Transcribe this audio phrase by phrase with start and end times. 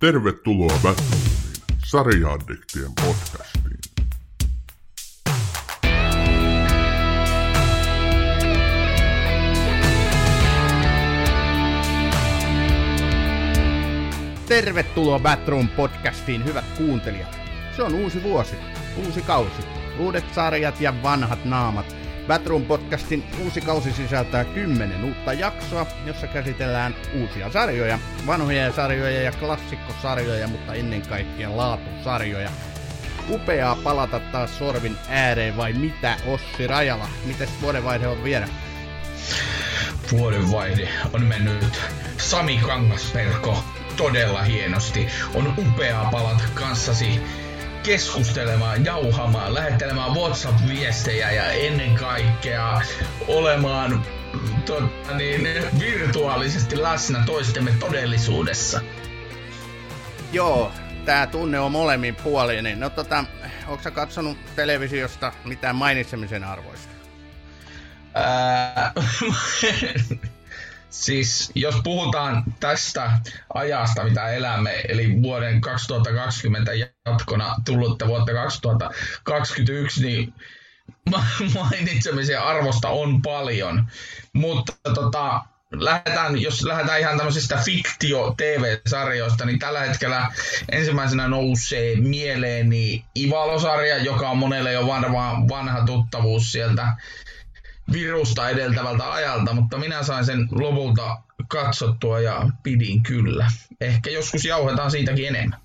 [0.00, 1.54] Tervetuloa Batroomiin,
[1.86, 3.78] sarjaaddiktien podcastiin.
[14.48, 17.38] Tervetuloa Batroom podcastiin, hyvät kuuntelijat.
[17.76, 18.56] Se on uusi vuosi,
[19.06, 19.62] uusi kausi,
[19.98, 21.99] uudet sarjat ja vanhat naamat.
[22.30, 29.32] Batroom podcastin uusi kausi sisältää kymmenen uutta jaksoa, jossa käsitellään uusia sarjoja, vanhoja sarjoja ja
[29.32, 32.50] klassikkosarjoja, mutta ennen kaikkea laatusarjoja.
[33.28, 37.08] Upeaa palata taas sorvin ääreen vai mitä, Ossi Rajala?
[37.24, 38.48] Mites vuodenvaihde on vielä?
[40.12, 41.80] Vuodenvaihde on mennyt
[42.18, 43.64] Sami Kangasperko
[43.96, 45.06] todella hienosti.
[45.34, 47.20] On upeaa palata kanssasi
[47.82, 52.80] keskustelemaan, jauhamaan, lähettelemään WhatsApp-viestejä ja ennen kaikkea
[53.28, 54.04] olemaan
[54.66, 55.48] tota, niin,
[55.80, 58.80] virtuaalisesti läsnä toistemme todellisuudessa.
[60.32, 60.72] Joo,
[61.04, 62.80] tää tunne on molemmin puolinen.
[62.80, 63.24] No tota,
[63.66, 66.90] onko sä katsonut televisiosta mitään mainitsemisen arvoista?
[68.14, 68.92] Ää,
[70.90, 73.18] Siis jos puhutaan tästä
[73.54, 80.34] ajasta, mitä elämme, eli vuoden 2020 jatkona tullutta vuotta 2021, niin
[81.54, 83.86] mainitsemisen arvosta on paljon.
[84.32, 85.40] Mutta tota,
[85.72, 90.28] lähdetään, jos lähdetään ihan tämmöisistä fiktio-tv-sarjoista, niin tällä hetkellä
[90.72, 96.92] ensimmäisenä nousee mieleeni Ivalo-sarja, joka on monelle jo varmaan vanha tuttavuus sieltä
[97.92, 103.46] virusta edeltävältä ajalta, mutta minä sain sen lopulta katsottua ja pidin kyllä.
[103.80, 105.60] Ehkä joskus jauhetaan siitäkin enemmän.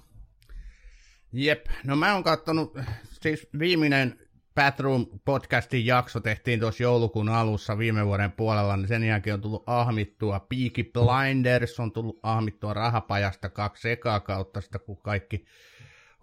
[1.32, 2.78] Jep, no mä oon kattonut,
[3.22, 4.20] siis viimeinen
[4.56, 9.64] Batroom podcastin jakso tehtiin tuossa joulukuun alussa viime vuoden puolella, niin sen jälkeen on tullut
[9.68, 15.46] ahmittua Peaky Blinders, on tullut ahmittua rahapajasta kaksi ekaa kautta, sitä kun kaikki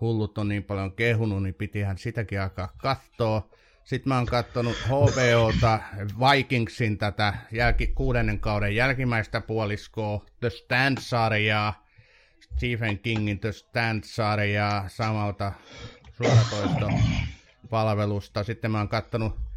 [0.01, 3.51] hullut on niin paljon kehunut, niin pitihän sitäkin alkaa katsoa.
[3.85, 5.79] Sitten mä oon katsonut HBOta
[6.21, 11.87] Vikingsin tätä jälki, kuudennen kauden jälkimmäistä puoliskoa, The Stand-sarjaa,
[12.41, 15.53] Stephen Kingin The Stand-sarjaa samalta
[16.13, 18.45] suoratoistopalvelusta.
[18.45, 19.52] Sitten mä oon katsonut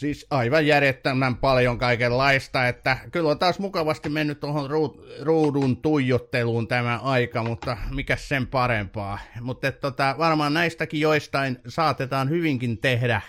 [0.00, 4.70] Siis aivan järjettömän paljon kaikenlaista, että kyllä on taas mukavasti mennyt tuohon
[5.20, 9.18] ruudun tuijotteluun tämä aika, mutta mikä sen parempaa.
[9.40, 13.20] Mutta tota, varmaan näistäkin joistain saatetaan hyvinkin tehdä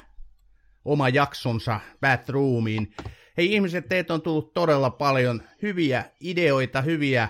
[0.86, 2.94] oma jaksonsa Bathroomiin.
[3.38, 7.30] Hei ihmiset, teitä on tullut todella paljon hyviä ideoita, hyviä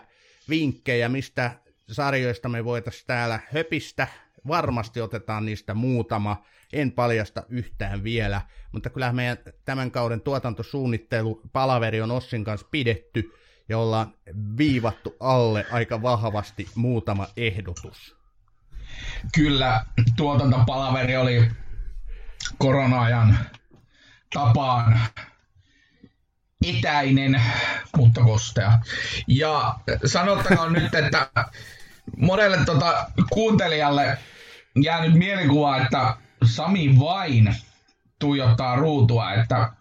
[0.50, 1.52] vinkkejä, mistä
[1.91, 4.08] sarjoista me voitaisiin täällä höpistä.
[4.47, 12.02] Varmasti otetaan niistä muutama en paljasta yhtään vielä, mutta kyllä meidän tämän kauden tuotantosuunnittelu palaveri
[12.02, 13.32] on Ossin kanssa pidetty
[13.70, 14.14] ja ollaan
[14.58, 18.16] viivattu alle aika vahvasti muutama ehdotus.
[19.36, 21.52] Kyllä, tuotantopalaveri oli
[22.58, 23.40] korona-ajan
[24.34, 25.00] tapaan
[26.68, 27.42] etäinen,
[27.98, 28.80] mutta kostea.
[29.28, 31.30] Ja sanottakoon nyt, että
[32.18, 34.18] monelle tota, kuuntelijalle
[34.84, 36.16] jäänyt mielikuva, että
[36.46, 37.56] Sami vain
[38.19, 39.72] tuijottaa ruutua, että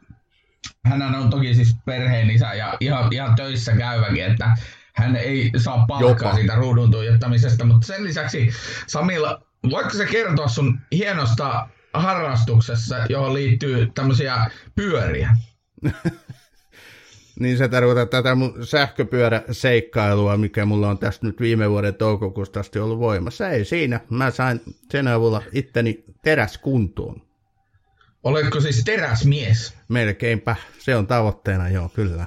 [0.84, 4.56] hän on toki siis perheen isä ja ihan, ihan töissä käyväkin, että
[4.94, 6.34] hän ei saa palkkaa Jopa.
[6.34, 8.50] siitä ruudun tuijottamisesta, mutta sen lisäksi
[8.86, 15.36] Samilla, voitko se kertoa sun hienosta harrastuksessa, johon liittyy tämmöisiä pyöriä?
[17.40, 22.78] niin se tarkoittaa tätä mun sähköpyöräseikkailua, mikä mulla on tästä nyt viime vuoden toukokuusta asti
[22.78, 23.48] ollut voimassa.
[23.48, 24.00] Ei siinä.
[24.10, 27.22] Mä sain sen avulla itteni teräskuntoon.
[28.24, 29.74] Oletko siis teräsmies?
[29.88, 30.56] Melkeinpä.
[30.78, 32.26] Se on tavoitteena, joo, kyllä.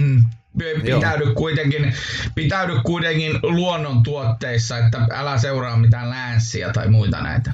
[0.00, 0.24] Hmm.
[0.84, 1.94] Pitäydy kuitenkin,
[2.34, 7.52] pitäydy kuitenkin luonnontuotteissa, että älä seuraa mitään länssiä tai muita näitä.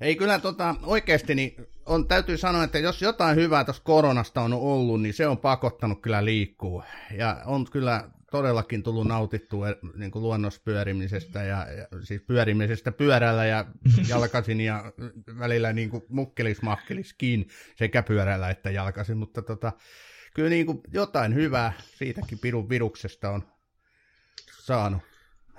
[0.00, 4.52] Ei kyllä tota, oikeasti niin on, täytyy sanoa, että jos jotain hyvää tuossa koronasta on
[4.52, 6.82] ollut, niin se on pakottanut kyllä liikkuu.
[7.18, 13.64] Ja on kyllä todellakin tullut nautittua niin kuin luonnospyörimisestä ja, ja siis pyörimisestä pyörällä ja
[14.08, 14.92] jalkasin ja
[15.38, 19.72] välillä niin kuin mukkelis mahkeliskin sekä pyörällä että jalkasin, mutta tota,
[20.34, 23.42] kyllä niin kuin jotain hyvää siitäkin pidun viruksesta on
[24.58, 25.02] saanut.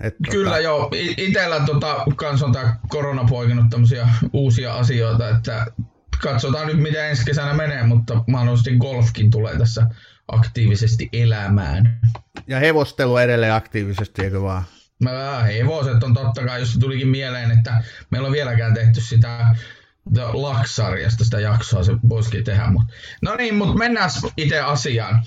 [0.01, 0.59] Et, Kyllä tota...
[0.59, 5.65] joo, itsellä tota, kans on tää korona poikinut tämmöisiä uusia asioita, että
[6.21, 9.87] katsotaan nyt miten ensi kesänä menee, mutta mahdollisesti golfkin tulee tässä
[10.27, 11.99] aktiivisesti elämään.
[12.47, 14.63] Ja hevostelu edelleen aktiivisesti, eikö vaan?
[15.03, 19.55] Mä, hevoset on totta kai, jos tulikin mieleen, että meillä on vieläkään tehty sitä
[20.33, 22.67] Laksarjasta sitä jaksoa, se voisikin tehdä.
[22.67, 22.93] Mutta...
[23.21, 25.23] No niin, mutta mennään itse asiaan.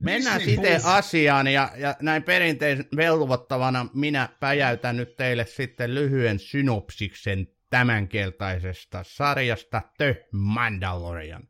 [0.00, 7.48] Mennään sitten asiaan ja, ja näin perinteisen velvoittavana minä päjäytän nyt teille sitten lyhyen synopsiksen
[7.70, 11.48] tämänkeltaisesta sarjasta The Mandalorian.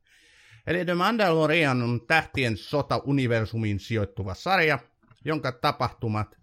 [0.67, 4.79] Eli The Mandalorian on tähtien sota-universumiin sijoittuva sarja,
[5.25, 6.37] jonka tapahtumat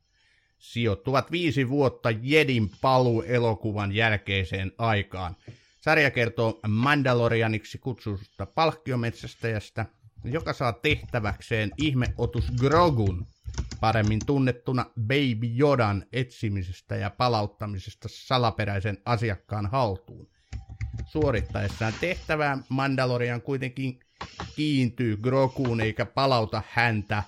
[0.58, 5.36] sijoittuvat viisi vuotta Jedin paluu-elokuvan jälkeiseen aikaan.
[5.82, 9.86] Sarja kertoo Mandalorianiksi kutsusta palkkiometsästäjästä,
[10.24, 13.28] joka saa tehtäväkseen ihmeotus Grogun,
[13.80, 20.30] paremmin tunnettuna Baby Yodan etsimisestä ja palauttamisesta salaperäisen asiakkaan haltuun.
[21.06, 24.00] Suorittaessaan tehtävää Mandalorian kuitenkin
[24.56, 27.24] kiintyy Groguun eikä palauta häntä,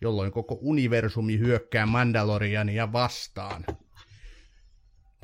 [0.00, 3.64] jolloin koko universumi hyökkää Mandaloriania vastaan.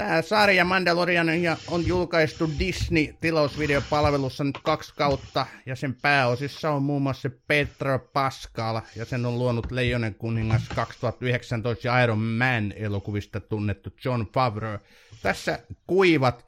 [0.00, 1.28] Tämä sarja Mandalorian
[1.68, 9.04] on julkaistu Disney-tilausvideopalvelussa nyt kaksi kautta, ja sen pääosissa on muun muassa Petra Pascal, ja
[9.04, 14.78] sen on luonut Leijonen kuningas 2019 ja Iron Man elokuvista tunnettu John Favreau.
[15.22, 16.46] Tässä kuivat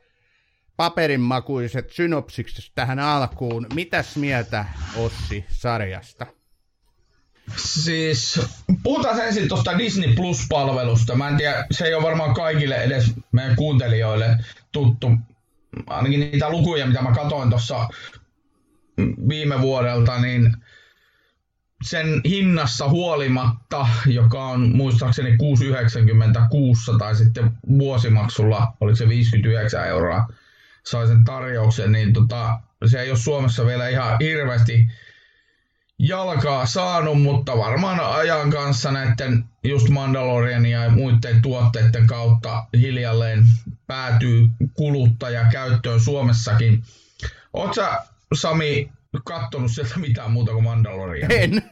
[0.76, 3.66] paperinmakuiset synopsikset tähän alkuun.
[3.74, 4.64] Mitäs mieltä
[4.96, 6.26] Ossi sarjasta?
[7.56, 8.40] Siis,
[8.82, 11.14] puhutaan ensin tuosta Disney Plus-palvelusta.
[11.14, 14.36] Mä en tiedä, se ei ole varmaan kaikille edes meidän kuuntelijoille
[14.72, 15.10] tuttu.
[15.86, 17.88] Ainakin niitä lukuja, mitä mä katsoin tuossa
[19.28, 20.56] viime vuodelta, niin
[21.82, 30.26] sen hinnassa huolimatta, joka on muistaakseni 6,90 tai sitten vuosimaksulla, oliko se 59 euroa,
[30.86, 34.86] sai sen tarjouksen, niin tota, se ei ole Suomessa vielä ihan hirveästi
[36.02, 43.44] jalkaa saanut, mutta varmaan ajan kanssa näiden just Mandalorian ja muiden tuotteiden kautta hiljalleen
[43.86, 46.82] päätyy kuluttaja käyttöön Suomessakin.
[47.52, 47.82] Oletko
[48.34, 48.90] Sami
[49.24, 51.32] kattonut sieltä mitään muuta kuin Mandalorian?
[51.32, 51.62] En.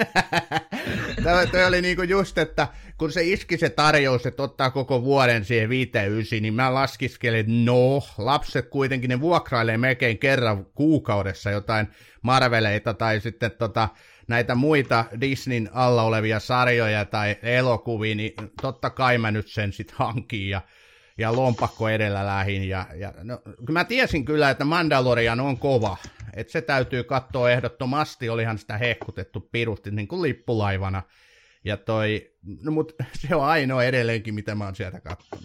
[1.52, 2.68] Tämä oli niinku just, että
[2.98, 7.40] kun se iski se tarjous, että ottaa koko vuoden siihen viiteen ysi, niin mä laskiskelin,
[7.40, 11.88] että no, lapset kuitenkin ne vuokrailee melkein kerran kuukaudessa jotain
[12.22, 13.88] Marveleita tai sitten tota,
[14.30, 18.32] näitä muita Disneyn alla olevia sarjoja tai elokuvia, niin
[18.62, 20.60] totta kai mä nyt sen sitten hankin ja,
[21.18, 22.68] ja lompakko edellä lähin.
[22.68, 25.96] Ja, ja, no, mä tiesin kyllä, että Mandalorian on kova,
[26.34, 31.02] että se täytyy katsoa ehdottomasti, olihan sitä hehkutettu pirusti niin kuin lippulaivana.
[31.64, 32.30] Ja toi,
[32.62, 32.92] no mut
[33.28, 35.44] se on ainoa edelleenkin, mitä mä oon sieltä katsonut.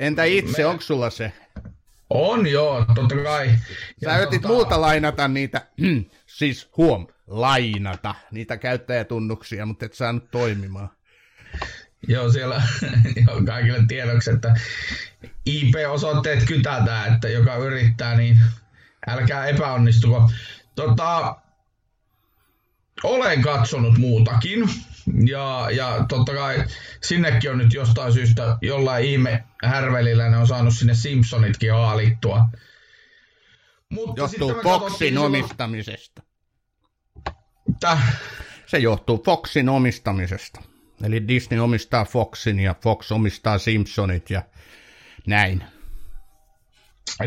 [0.00, 0.66] Entä itse, me...
[0.66, 1.32] onko sulla se?
[2.10, 3.50] On joo, totta kai.
[4.04, 4.48] Sä ja tota...
[4.48, 5.66] muuta lainata niitä,
[6.38, 10.90] siis huom, lainata niitä käyttäjätunnuksia, mutta et saanut toimimaan.
[12.08, 12.62] Joo, siellä
[13.26, 14.54] jo, kaikille tiedoksi, että
[15.46, 18.40] IP-osoitteet kytätään, että joka yrittää, niin
[19.06, 20.30] älkää epäonnistuko.
[20.74, 21.36] Tota,
[23.02, 24.68] olen katsonut muutakin,
[25.26, 26.64] ja, ja totta kai
[27.02, 32.48] sinnekin on nyt jostain syystä jollain ihme härvelillä ne on saanut sinne Simpsonitkin haalittua.
[33.88, 36.22] Mutta Johtuu Foxin omistamisesta.
[37.78, 37.98] Mitä?
[38.66, 40.62] Se johtuu Foxin omistamisesta.
[41.04, 44.42] Eli Disney omistaa Foxin ja Fox omistaa Simpsonit ja
[45.26, 45.64] näin.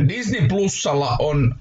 [0.08, 1.56] Disney Plusalla on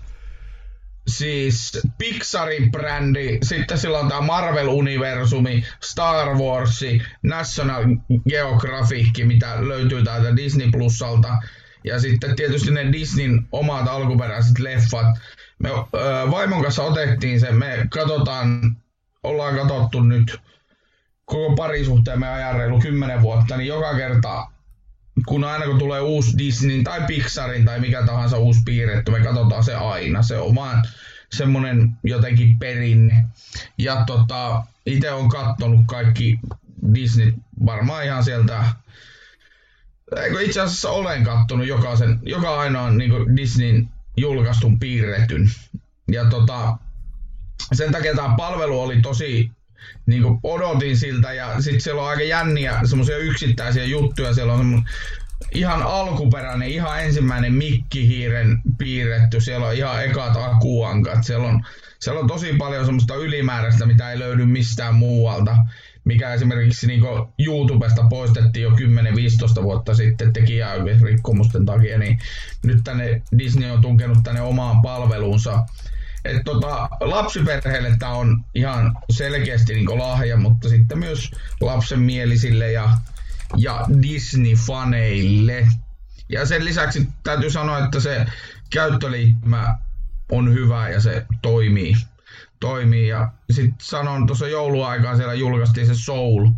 [1.07, 6.81] siis Pixarin brändi, sitten sillä on tämä Marvel-universumi, Star Wars,
[7.23, 7.85] National
[8.29, 11.37] Geographic, mitä löytyy täältä Disney Plusalta.
[11.85, 15.07] Ja sitten tietysti ne Disneyn omat alkuperäiset leffat.
[15.63, 15.71] Me
[16.31, 18.77] vaimon kanssa otettiin se, me katsotaan,
[19.23, 20.41] ollaan katsottu nyt
[21.25, 24.47] koko parisuhteen me ajan reilu 10 vuotta, niin joka kerta
[25.27, 29.65] kun aina kun tulee uusi Disney tai Pixarin tai mikä tahansa uusi piirretty, me katsotaan
[29.65, 30.23] se aina.
[30.23, 30.85] Se on vaan
[31.33, 33.25] semmonen jotenkin perinne.
[33.79, 36.39] Ja tota, itse on kattonut kaikki
[36.95, 37.33] Disney
[37.67, 38.65] varmaan ihan sieltä
[40.17, 43.89] Eikö itse asiassa olen kattonut jokaisen, joka ainoa niin Disneyn
[44.21, 45.51] julkaistun piirretyn.
[46.13, 46.77] Ja tota,
[47.73, 49.51] sen takia tämä palvelu oli tosi
[50.07, 54.35] niin kuin odotin siltä ja sitten siellä on aika jänniä semmoisia yksittäisiä juttuja.
[54.35, 54.85] Siellä on
[55.55, 59.41] ihan alkuperäinen, ihan ensimmäinen mikkihiiren piirretty.
[59.41, 61.25] Siellä on ihan ekat akuankat.
[61.25, 61.65] Siellä on,
[61.99, 65.57] siellä on tosi paljon semmoista ylimääräistä, mitä ei löydy mistään muualta.
[66.05, 67.03] Mikä esimerkiksi niin
[67.39, 72.19] YouTubesta poistettiin jo 10-15 vuotta sitten tekijärikkomusten takia, niin
[72.63, 75.65] nyt tänne Disney on tunkenut tänne omaan palveluunsa
[76.25, 81.31] et tota, lapsiperheille tämä on ihan selkeästi niin lahja, mutta sitten myös
[81.61, 82.91] lapsenmielisille ja,
[83.57, 85.69] ja Disney-faneille.
[86.29, 88.27] Ja sen lisäksi täytyy sanoa, että se
[88.71, 89.75] käyttöliittymä
[90.31, 91.97] on hyvä ja se toimii,
[92.61, 93.09] toimii.
[93.09, 96.49] Ja sitten sanon tuossa jouluaikaa siellä julkaistiin se Soul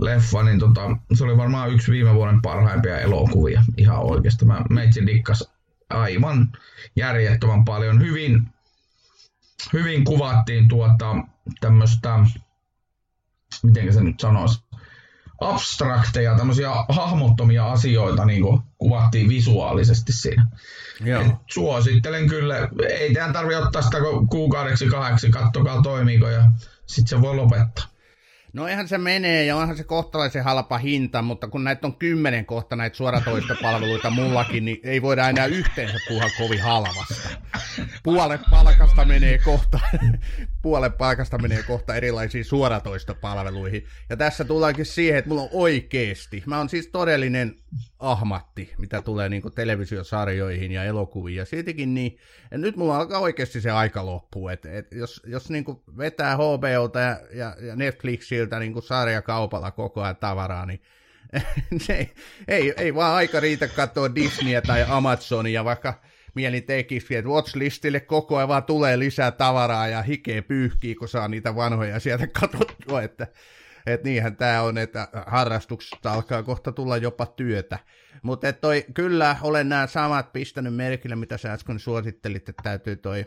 [0.00, 4.44] leffa, niin tota, se oli varmaan yksi viime vuoden parhaimpia elokuvia ihan oikeasti.
[4.44, 5.50] Mä meitsin dikkas
[5.90, 6.52] aivan
[6.96, 8.00] järjettömän paljon.
[8.00, 8.48] Hyvin,
[9.72, 11.16] hyvin kuvattiin tuota
[11.60, 12.18] tämmöistä,
[13.62, 14.62] miten se nyt sanoisi,
[15.40, 20.46] abstrakteja, tämmöisiä hahmottomia asioita niin kuin kuvattiin visuaalisesti siinä.
[21.04, 21.22] Joo.
[21.22, 22.68] Et suosittelen kyllä.
[22.88, 23.98] Ei teidän tarvitse ottaa sitä
[24.30, 26.44] kuukaudeksi kahdeksi, kattokaa toimiiko ja
[26.86, 27.84] sitten se voi lopettaa.
[28.52, 32.46] No eihän se menee ja onhan se kohtalaisen halpa hinta, mutta kun näitä on kymmenen
[32.46, 37.30] kohta näitä suoratoistopalveluita mullakin, niin ei voida enää yhteensä puhua kovin halvasta.
[38.02, 39.80] Puolet palkasta menee kohta,
[40.62, 43.84] puolet palkasta menee kohta erilaisiin suoratoistopalveluihin.
[44.08, 47.59] Ja tässä tullaankin siihen, että mulla on oikeesti, mä oon siis todellinen
[47.98, 52.18] ahmatti, mitä tulee niin televisiosarjoihin ja elokuviin ja siitäkin niin,
[52.50, 55.64] ja nyt mulla alkaa oikeasti se aika loppuu, että et jos, jos niin
[55.98, 60.82] vetää HBOta ja, ja, ja Netflixiltä niin sarjakaupalla koko ajan tavaraa, niin
[61.88, 62.10] ei,
[62.48, 66.00] ei, ei vaan aika riitä katsoa Disneyä tai Amazonia, vaikka
[66.34, 71.28] mieli tekisi, että watchlistille koko ajan vaan tulee lisää tavaraa ja hikeä pyyhkii, kun saa
[71.28, 73.26] niitä vanhoja sieltä katsottua, että
[73.92, 77.78] että niinhän tämä on, että harrastuksesta alkaa kohta tulla jopa työtä.
[78.22, 83.26] Mutta toi, kyllä olen nämä samat pistänyt merkille, mitä sä äsken suosittelit, että täytyy toi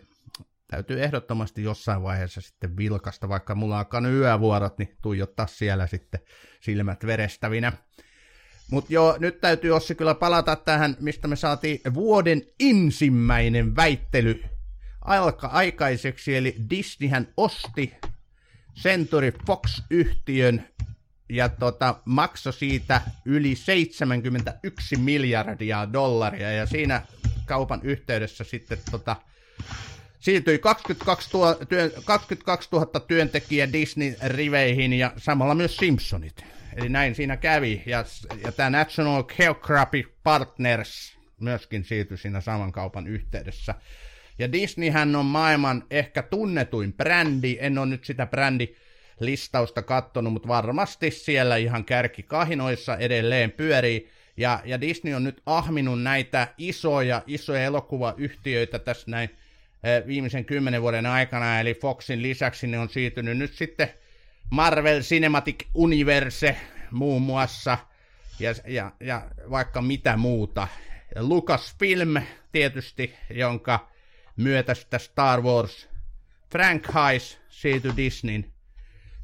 [0.68, 6.20] täytyy ehdottomasti jossain vaiheessa sitten vilkasta, vaikka mulla alkaa yövuorot, niin tuijottaa siellä sitten
[6.62, 7.74] silmät verestävinä.
[8.72, 14.44] Mutta joo, nyt täytyy Ossi kyllä palata tähän, mistä me saatiin vuoden ensimmäinen väittely
[15.02, 17.94] alka aikaiseksi, eli Disneyhän osti
[18.76, 20.68] Century Fox-yhtiön
[21.30, 27.02] ja tota, maksoi siitä yli 71 miljardia dollaria ja siinä
[27.46, 29.16] kaupan yhteydessä sitten tota,
[30.20, 36.46] siirtyi 22 000, työn, 22 000 työntekijää Disney-riveihin ja samalla myös Simpsonit.
[36.76, 37.84] Eli näin siinä kävi.
[37.86, 38.06] Ja,
[38.44, 43.76] ja tämä National Geographic Partners myöskin siirtyi siinä saman kaupan yhteydessä.
[44.40, 51.12] Ja Disneyhän on maailman ehkä tunnetuin brändi, en ole nyt sitä brändilistausta kattonut, mutta varmasti
[51.12, 54.10] siellä ihan kärkikahinoissa edelleen pyörii.
[54.38, 59.30] Ja, ja Disney on nyt ahminut näitä isoja, isoja elokuvayhtiöitä tässä näin
[59.84, 63.90] eh, viimeisen kymmenen vuoden aikana, eli Foxin lisäksi ne on siirtynyt nyt sitten
[64.50, 66.58] Marvel Cinematic Universe
[66.92, 67.78] muun muassa,
[68.40, 70.68] ja, ja, ja vaikka mitä muuta.
[71.20, 72.22] Lucasfilm
[72.52, 73.93] tietysti, jonka
[74.36, 75.90] myötä sitä Star Wars
[76.52, 78.54] franchise siirtyi Disneyn,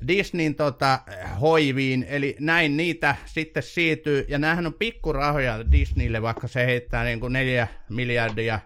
[0.07, 0.99] Disneyn tota,
[1.41, 7.19] hoiviin, eli näin niitä sitten siirtyy, ja näähän on pikkurahoja Disneylle, vaikka se heittää niin
[7.19, 8.59] kuin neljä miljardia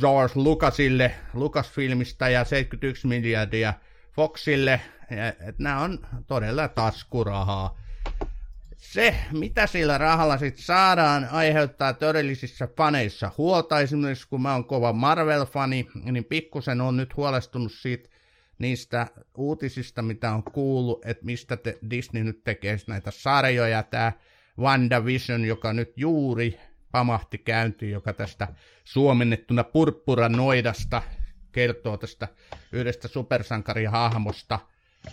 [0.00, 3.74] George Lucasille, Lucasfilmista ja 71 miljardia
[4.12, 4.80] Foxille,
[5.48, 7.78] että nämä on todella taskurahaa
[8.76, 13.80] se, mitä sillä rahalla sitten saadaan, aiheuttaa todellisissa faneissa huolta.
[13.80, 18.08] Esimerkiksi kun mä oon kova Marvel-fani, niin pikkusen on nyt huolestunut siitä
[18.58, 19.06] niistä
[19.36, 23.82] uutisista, mitä on kuullut, että mistä te, Disney nyt tekee näitä sarjoja.
[23.82, 24.12] Tämä
[24.58, 26.60] WandaVision, joka nyt juuri
[26.92, 28.48] pamahti käyntiin, joka tästä
[28.84, 31.02] suomennettuna purppura noidasta
[31.52, 32.28] kertoo tästä
[32.72, 34.58] yhdestä supersankarihahmosta,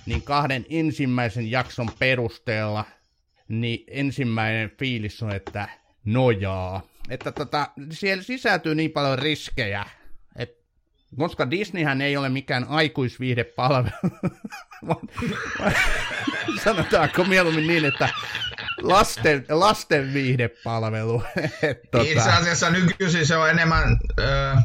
[0.06, 2.86] niin kahden ensimmäisen jakson perusteella–
[3.62, 5.68] niin ensimmäinen fiilis on, että
[6.06, 6.82] nojaa.
[7.10, 9.86] Että tota, siellä sisältyy niin paljon riskejä,
[10.36, 10.64] että
[11.18, 13.92] koska Disneyhän ei ole mikään aikuisviihdepalvelu,
[16.64, 18.10] sanotaanko mieluummin niin, että
[18.82, 21.24] lasten, lasten viihdepalvelu.
[21.92, 22.04] tota...
[22.04, 23.98] Itse asiassa nykyisin se on enemmän...
[24.20, 24.64] Äh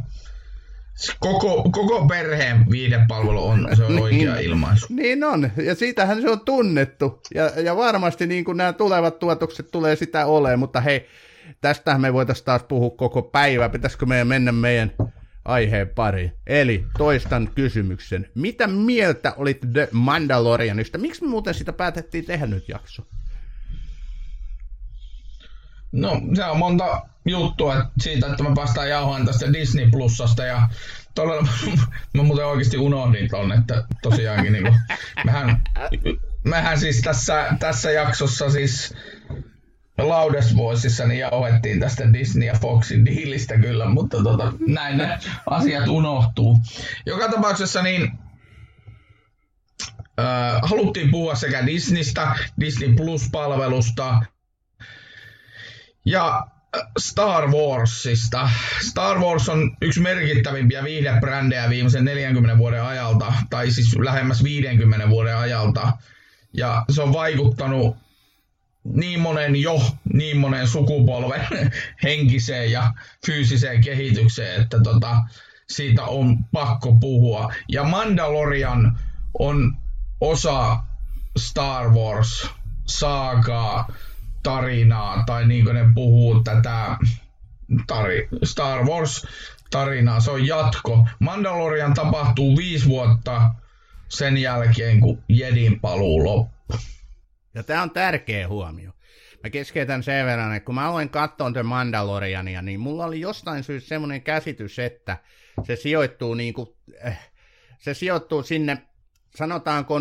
[1.21, 4.87] Koko, koko perheen viidepalvelu on, se on niin, oikea ilmaisu.
[4.91, 7.23] Niin on, ja siitähän se on tunnettu.
[7.35, 11.07] Ja, ja varmasti niin kuin nämä tulevat tuotokset tulee sitä olemaan, mutta hei,
[11.61, 13.69] tästähän me voitaisiin taas puhua koko päivä.
[13.69, 14.93] Pitäisikö meidän mennä meidän
[15.45, 16.33] aiheen pariin?
[16.47, 18.29] Eli toistan kysymyksen.
[18.35, 20.99] Mitä mieltä olit The Mandalorianista?
[20.99, 23.03] Miksi me muuten sitä päätettiin tehdä nyt jakso?
[25.93, 30.69] No, se on monta juttua siitä, että mä päästään jauhaan tästä Disney Plusasta ja
[31.15, 31.49] todella,
[32.15, 34.81] mä muuten oikeasti unohdin ton, että tosiaankin niin kuin,
[35.27, 35.63] mehän,
[36.45, 38.95] mehän siis tässä, tässä jaksossa siis
[39.99, 45.19] Laudesvuosissa niin jauhettiin tästä Disney ja Foxin diilistä kyllä, mutta tota, näin ne
[45.51, 46.59] asiat unohtuu.
[47.07, 48.13] Joka tapauksessa niin
[50.21, 54.21] äh, haluttiin puhua sekä Disneystä, Disney Plus-palvelusta,
[56.09, 56.47] ja
[56.99, 58.51] Star Warsista.
[58.89, 65.37] Star Wars on yksi merkittävimpiä viihdebrändejä viimeisen 40 vuoden ajalta, tai siis lähemmäs 50 vuoden
[65.37, 65.93] ajalta.
[66.53, 67.97] Ja se on vaikuttanut
[68.85, 71.47] niin monen jo, niin monen sukupolven
[72.03, 72.95] henkiseen ja
[73.27, 75.17] fyysiseen kehitykseen, että tota,
[75.69, 77.53] siitä on pakko puhua.
[77.69, 78.99] Ja Mandalorian
[79.39, 79.77] on
[80.21, 80.79] osa
[81.39, 82.49] Star Wars
[82.87, 83.93] saakaa,
[84.49, 86.97] tarinaa, tai niin kuin ne puhuu tätä
[87.87, 89.27] tari, Star Wars
[89.71, 91.07] tarinaa, se on jatko.
[91.19, 93.51] Mandalorian tapahtuu viisi vuotta
[94.09, 96.75] sen jälkeen, kun Jedin paluu loppu.
[97.55, 98.93] Ja tämä on tärkeä huomio.
[99.45, 103.65] Mä keskeytän sen verran, että kun mä aloin katsoa The Mandaloriania, niin mulla oli jostain
[103.65, 105.17] syystä semmoinen käsitys, että
[105.63, 106.69] se sijoittuu niin kuin,
[107.07, 107.31] äh,
[107.79, 108.79] se sijoittuu sinne,
[109.37, 110.01] sanotaanko,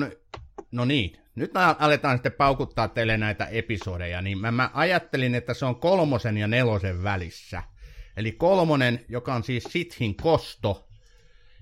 [0.71, 5.53] no niin, nyt mä aletaan sitten paukuttaa teille näitä episodeja, niin mä, mä ajattelin, että
[5.53, 7.63] se on kolmosen ja nelosen välissä.
[8.17, 10.87] Eli kolmonen, joka on siis Sithin kosto,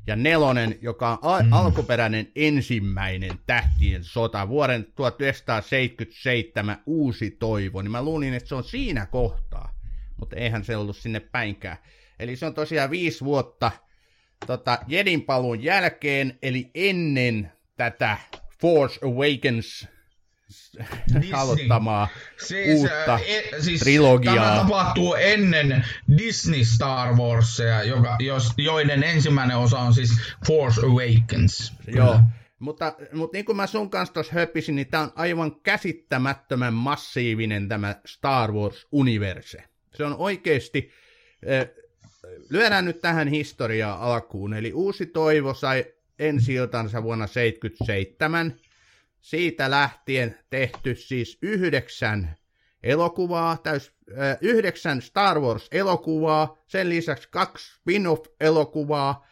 [0.08, 1.53] ja nelonen, joka on al- mm.
[1.53, 9.05] alkuperäinen ensimmäinen tähtien sota, vuoden 1977 uusi toivo, niin mä luulin, että se on siinä
[9.05, 9.74] kohtaa,
[10.20, 11.77] mutta eihän se ollut sinne päinkään.
[12.20, 13.72] Eli se on tosiaan viisi vuotta
[14.48, 18.17] tota, Jedin paluun jälkeen, eli ennen tätä
[18.62, 19.88] Force Awakens
[21.33, 22.07] aloittamaan
[22.47, 24.35] siis, uutta e, siis trilogiaa.
[24.35, 25.85] Tämä tapahtuu ennen
[26.17, 30.09] Disney Star Warsia, joka, jos, joiden ensimmäinen osa on siis
[30.47, 31.74] Force Awakens.
[31.88, 32.19] Joo,
[32.59, 37.69] mutta, mutta niin kuin mä sun kanssa tuossa höpisin, niin tämä on aivan käsittämättömän massiivinen
[37.69, 39.63] tämä Star Wars-universe.
[39.95, 40.91] Se on oikeasti,
[42.50, 45.85] lyödään nyt tähän historiaa alkuun, eli Uusi Toivo sai
[46.19, 46.53] ensi
[47.03, 48.55] vuonna 1977.
[49.22, 52.38] Siitä lähtien tehty siis yhdeksän
[52.84, 59.27] elokuvaa, täys, äh, yhdeksän Star Wars-elokuvaa, sen lisäksi kaksi spin-off-elokuvaa,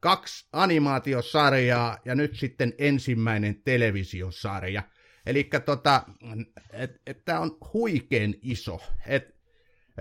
[0.00, 4.82] kaksi animaatiosarjaa ja nyt sitten ensimmäinen televisiosarja.
[5.26, 6.02] Eli tota,
[7.24, 8.80] tämä on huikein iso.
[9.06, 9.34] Et,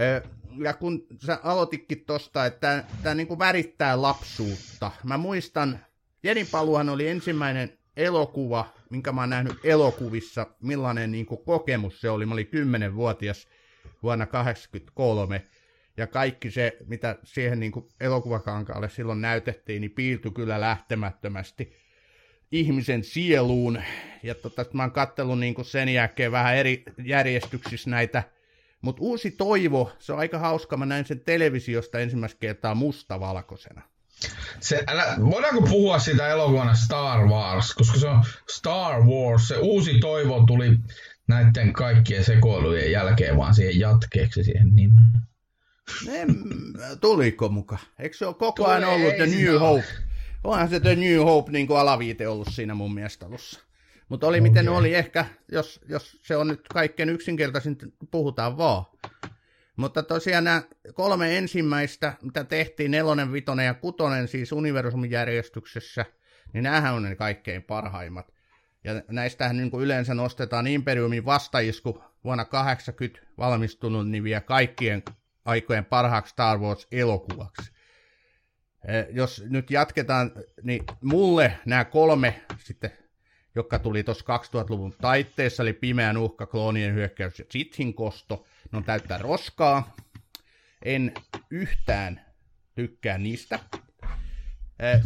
[0.02, 0.32] äh,
[0.64, 4.92] ja kun sä aloititkin tosta, että tämä niinku värittää lapsuutta.
[5.04, 5.80] Mä muistan
[6.24, 12.10] Jedin paluhan oli ensimmäinen elokuva, minkä mä oon nähnyt elokuvissa, millainen niin kuin, kokemus se
[12.10, 12.26] oli.
[12.26, 13.48] Mä olin 10-vuotias
[14.04, 15.42] vuonna 1983,
[15.98, 21.74] ja kaikki se, mitä siihen niin kuin, elokuvakankaalle silloin näytettiin, niin piirtyi kyllä lähtemättömästi
[22.52, 23.82] ihmisen sieluun.
[24.24, 28.24] Ja tota, mä oon kattellut niin kuin sen jälkeen vähän eri järjestyksissä näitä,
[28.82, 33.89] mutta Uusi Toivo, se on aika hauska, mä näin sen televisiosta ensimmäistä kertaa mustavalkoisena.
[34.60, 40.00] Se, älä, voidaanko puhua siitä elokuvana Star Wars, koska se on Star Wars, se uusi
[40.00, 40.78] toivo tuli
[41.28, 45.12] näiden kaikkien sekoilujen jälkeen vaan siihen jatkeeksi siihen nimeen.
[46.08, 46.36] En,
[47.02, 47.78] tuliko muka?
[48.00, 49.60] Eikö se ole koko ajan Tule, ollut The New ole.
[49.60, 49.88] Hope?
[50.44, 53.60] Onhan se The New Hope niin kuin alaviite ollut siinä mun mielestä alussa.
[54.10, 54.50] Mutta oli okay.
[54.50, 57.78] miten oli ehkä, jos, jos se on nyt kaikkein yksinkertaisin,
[58.12, 58.86] puhutaan vaan.
[59.80, 60.62] Mutta tosiaan nämä
[60.94, 66.06] kolme ensimmäistä, mitä tehtiin, nelonen, vitonen ja kutonen, siis universumin järjestyksessä,
[66.54, 68.34] niin näähän on ne kaikkein parhaimmat.
[68.84, 75.04] Ja näistähän niin kuin yleensä nostetaan Imperiumin vastaisku vuonna 80 valmistunut, niin kaikkien
[75.46, 77.72] aikojen parhaaksi Star Wars-elokuvaksi.
[78.88, 80.32] E, jos nyt jatketaan,
[80.64, 82.92] niin mulle nämä kolme sitten,
[83.56, 88.84] jotka tuli tuossa 2000-luvun taitteessa, eli Pimeän uhka, Kloonien hyökkäys ja Sithin kosto– ne on
[88.84, 89.96] täyttää roskaa.
[90.86, 91.14] En
[91.50, 92.22] yhtään
[92.76, 93.60] tykkää niistä.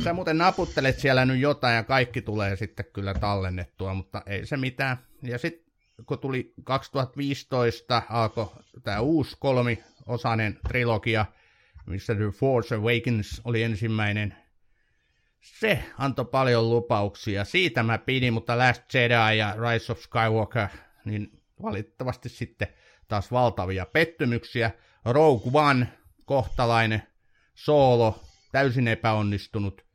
[0.04, 4.58] Sä muuten naputtelet siellä nyt jotain ja kaikki tulee sitten kyllä tallennettua, mutta ei se
[4.58, 4.98] mitään.
[5.22, 5.74] Ja sitten
[6.06, 8.50] kun tuli 2015, alkoi
[8.84, 11.26] tämä uusi kolmiosainen trilogia,
[11.86, 14.36] missä The Force Awakens oli ensimmäinen.
[15.44, 17.46] Se antoi paljon lupauksia.
[17.46, 20.68] Siitä mä pidin, mutta Last Jedi ja Rise of Skywalker,
[21.06, 22.68] niin valitettavasti sitten
[23.08, 24.72] taas valtavia pettymyksiä.
[25.06, 25.88] Rogue One,
[26.26, 27.04] kohtalainen,
[27.56, 29.86] Solo, täysin epäonnistunut.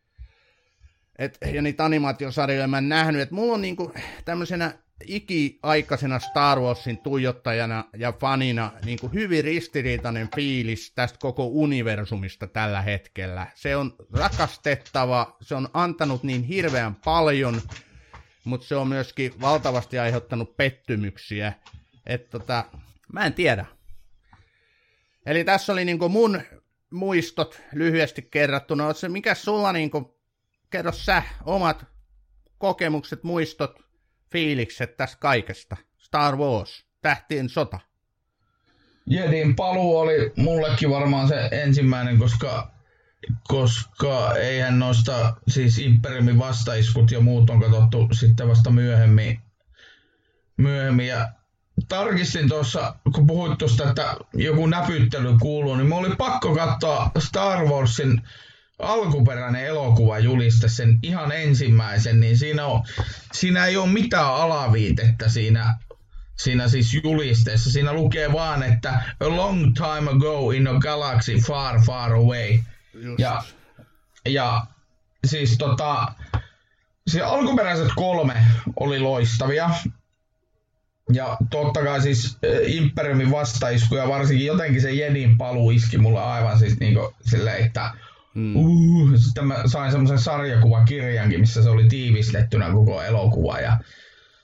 [1.19, 3.93] Et, ja niitä animaatiosarjoja mä en nähnyt, että mulla on niinku
[4.25, 4.75] tämmöisenä
[5.07, 12.83] ikiaikaisena Star Warsin tuijottajana ja fanina niin kuin hyvin ristiriitainen fiilis tästä koko universumista tällä
[12.83, 13.47] hetkellä.
[13.55, 17.63] Se on rakastettava, se on antanut niin hirveän paljon,
[18.45, 21.53] mutta se on myöskin valtavasti aiheuttanut pettymyksiä.
[22.07, 22.65] Että tota,
[23.13, 23.67] Mä en tiedä.
[25.27, 26.43] Eli tässä oli niinku mun
[26.91, 28.85] muistot lyhyesti kerrattuna.
[29.09, 30.19] Mikä sulla niinku,
[30.71, 31.85] kerro sä omat
[32.59, 33.88] kokemukset, muistot,
[34.31, 35.77] fiilikset tästä kaikesta.
[35.99, 37.81] Star Wars, tähtien sota.
[39.07, 42.71] Jedin paluu oli mullekin varmaan se ensimmäinen, koska,
[43.49, 49.41] koska eihän noista siis Imperiumin vastaiskut ja muut on katsottu sitten vasta myöhemmin.
[50.57, 51.07] myöhemmin.
[51.07, 51.29] Ja
[51.89, 57.65] tarkistin tuossa, kun puhuit tuosta, että joku näpyttely kuuluu, niin mulla oli pakko katsoa Star
[57.65, 58.23] Warsin
[58.79, 62.83] alkuperäinen elokuva juliste sen ihan ensimmäisen, niin siinä, on,
[63.33, 65.75] siinä ei ole mitään alaviitettä siinä,
[66.37, 67.73] siinä siis julisteessa.
[67.73, 72.59] Siinä lukee vaan, että a long time ago in a galaxy far far away.
[72.95, 73.19] Just.
[73.19, 73.43] Ja,
[74.27, 74.67] ja
[75.25, 76.07] siis tota,
[77.07, 78.47] se alkuperäiset kolme
[78.81, 79.71] oli loistavia.
[81.13, 86.59] Ja totta kai siis Imperiumin vastaisku ja varsinkin jotenkin se Jedin paluu iski mulle aivan
[86.59, 87.93] siis niinku silleen, että
[88.35, 88.57] Mm.
[88.57, 93.79] Uh, sitten mä sain semmoisen sarjakuvakirjankin, missä se oli tiivistettynä koko elokuva ja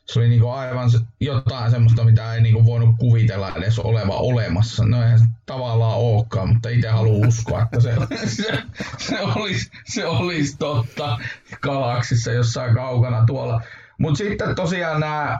[0.06, 4.84] se oli niinku aivan jotain semmoista, mitä ei niinku voinut kuvitella edes oleva olemassa.
[4.84, 7.94] No eihän se tavallaan olekaan, mutta itse haluan uskoa, että se,
[8.26, 8.62] se,
[8.98, 11.18] se, olisi, se olisi totta
[11.60, 13.62] galaksissa jossain kaukana tuolla.
[13.98, 15.38] Mutta sitten tosiaan nämä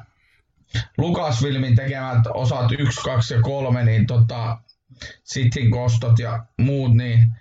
[0.99, 4.59] Lucasfilmin tekemät osat 1, 2 ja 3, niin tota,
[5.25, 7.33] Sithin kostot ja muut, niin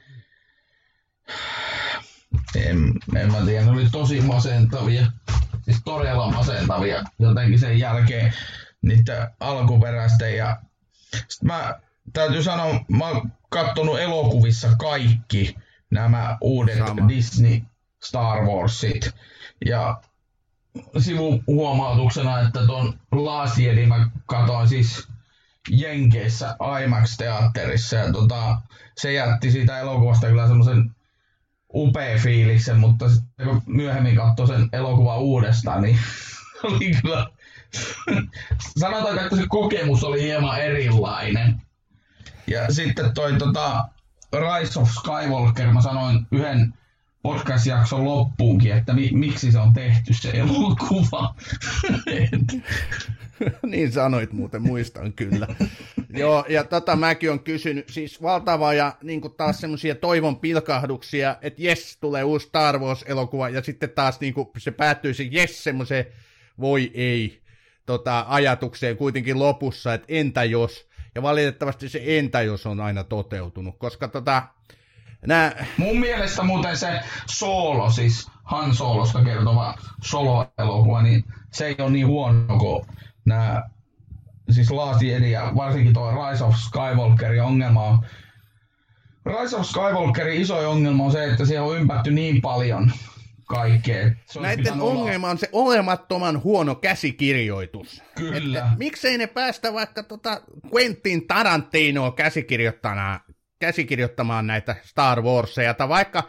[2.56, 5.06] en, en mä tiedä, ne oli tosi masentavia.
[5.62, 8.34] Siis todella masentavia jotenkin sen jälkeen
[8.82, 10.38] niiden alkuperäisten.
[10.38, 10.58] Ja
[11.12, 11.80] sitten mä
[12.14, 15.56] täytyy sanoa, mä oon kattonut elokuvissa kaikki
[15.90, 17.08] nämä uudet Sama.
[17.08, 17.62] Disney
[18.04, 19.16] Star Warsit.
[19.66, 20.02] Ja
[20.98, 25.08] sivuhuomautuksena, että tuon Last Jedi mä katoin siis
[25.70, 28.58] Jenkeissä IMAX-teatterissa ja tota,
[28.98, 30.92] se jätti siitä elokuvasta kyllä semmoisen
[31.74, 36.00] upea fiiliksen, mutta sitten kun myöhemmin katsoi sen elokuvan uudestaan, niin
[36.64, 37.28] oli kyllä...
[38.78, 41.62] Sanotaanko, että se kokemus oli hieman erilainen.
[42.48, 43.88] Ja sitten toi tota,
[44.34, 46.74] Rise of Skywalker, mä sanoin yhden
[47.24, 51.36] podcast-jakson loppuunkin, että mi- miksi se on tehty se elokuva.
[53.72, 55.48] niin sanoit muuten, muistan kyllä.
[56.10, 61.62] Joo, ja tota mäkin on kysynyt, siis valtavaa ja niin taas semmoisia toivon pilkahduksia, että
[61.64, 66.06] jes, tulee uusi Star Wars-elokuva, ja sitten taas niin se päättyy se jes semmoiseen
[66.60, 67.42] voi ei
[67.86, 73.78] tota, ajatukseen kuitenkin lopussa, että entä jos, ja valitettavasti se entä jos on aina toteutunut,
[73.78, 74.44] koska tota,
[75.28, 75.66] nää...
[75.78, 82.08] Mun mielestä muuten se Solo, siis Han Solosta kertova solo-elokuva, niin se ei ole niin
[82.08, 82.86] huono kuin
[83.26, 83.64] nämä
[84.52, 88.06] siis Last Jedi ja varsinkin tuo Rise of Skywalkerin ongelma on,
[89.26, 92.92] Rise of Skywalkerin iso ongelma on se, että siellä on ympätty niin paljon
[93.46, 94.12] kaikkea.
[94.40, 98.04] Näiden ongelma on se olemattoman huono käsikirjoitus.
[98.16, 98.60] Kyllä.
[98.60, 100.42] Että, miksei ne päästä vaikka tota
[100.76, 103.20] Quentin Tarantinoa käsikirjoittamaan,
[103.64, 106.24] käsikirjoittamaan näitä Star Warseja, tai vaikka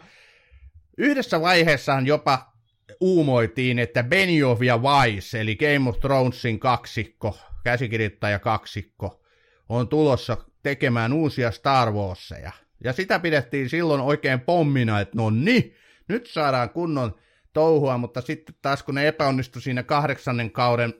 [0.97, 2.53] yhdessä vaiheessaan jopa
[2.99, 9.23] uumoitiin, että Benioff ja Weiss, eli Game of Thronesin kaksikko, käsikirjoittaja kaksikko,
[9.69, 12.51] on tulossa tekemään uusia Star Warseja.
[12.83, 15.75] Ja sitä pidettiin silloin oikein pommina, että no niin,
[16.07, 17.15] nyt saadaan kunnon
[17.53, 20.93] touhua, mutta sitten taas kun ne epäonnistui siinä kahdeksannen kauden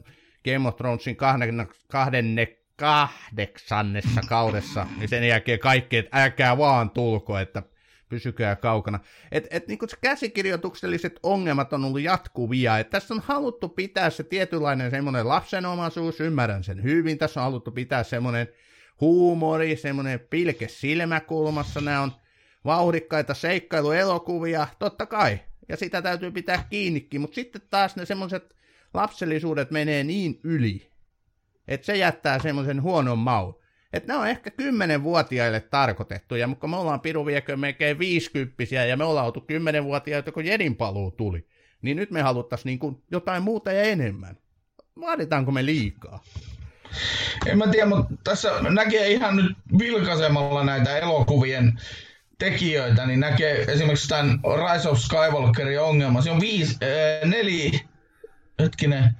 [0.46, 7.38] Game of Thronesin kahden, kahdenne, kahdeksannessa kaudessa, niin sen jälkeen kaikki, että älkää vaan tulko,
[7.38, 7.64] että
[8.10, 9.00] pysykää kaukana.
[9.32, 14.24] Et, et niin se käsikirjoitukselliset ongelmat on ollut jatkuvia, että tässä on haluttu pitää se
[14.24, 18.48] tietynlainen semmoinen lapsenomaisuus, ymmärrän sen hyvin, tässä on haluttu pitää semmoinen
[19.02, 22.12] huumori, semmoinen pilke silmäkulmassa, nämä on
[22.66, 28.56] vauhdikkaita seikkailuelokuvia, totta kai, ja sitä täytyy pitää kiinnikin, mutta sitten taas ne semmoiset
[28.94, 30.95] lapsellisuudet menee niin yli,
[31.68, 33.60] että se jättää semmoisen huonon maun.
[33.94, 39.04] Että ne on ehkä kymmenenvuotiaille tarkoitettuja, mutta me ollaan Piru viekö melkein viisikymppisiä ja me
[39.04, 41.48] ollaan oltu kymmenenvuotiaita, kun Jedin paluu tuli.
[41.82, 44.38] Niin nyt me haluttaisiin niin jotain muuta ja enemmän.
[45.02, 46.24] Vaaditaanko me liikaa?
[47.46, 51.80] En mä tiedä, mutta tässä näkee ihan nyt vilkaisemalla näitä elokuvien
[52.38, 56.22] tekijöitä, niin näkee esimerkiksi tämän Rise of Skywalkerin ongelma.
[56.22, 57.72] Se on viisi, äh, neli,
[58.60, 59.12] hetkinen,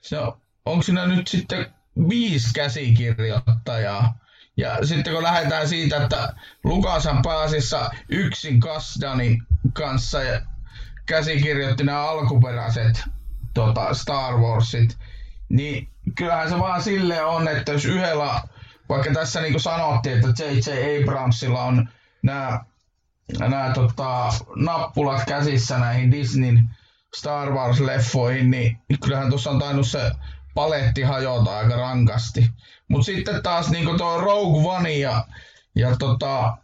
[0.00, 1.66] se on, onko siinä nyt sitten
[2.08, 4.18] viisi käsikirjoittajaa.
[4.56, 10.40] Ja sitten kun lähdetään siitä, että Lukasan pääasiassa yksin Kasdanin kanssa ja
[11.06, 13.04] käsikirjoitti nämä alkuperäiset
[13.54, 14.98] tota, Star Warsit,
[15.48, 18.40] niin kyllähän se vaan sille on, että jos yhdellä,
[18.88, 21.02] vaikka tässä niin kuin sanottiin, että J.J.
[21.02, 21.88] Abramsilla on
[22.22, 22.60] nämä,
[23.38, 26.70] nämä tota, nappulat käsissä näihin Disneyn
[27.16, 30.10] Star Wars-leffoihin, niin kyllähän tuossa on tainnut se
[30.54, 32.50] paletti hajota aika rankasti.
[32.88, 35.26] Mutta sitten taas niin tuo Rogue One ja,
[35.74, 36.56] ja tota,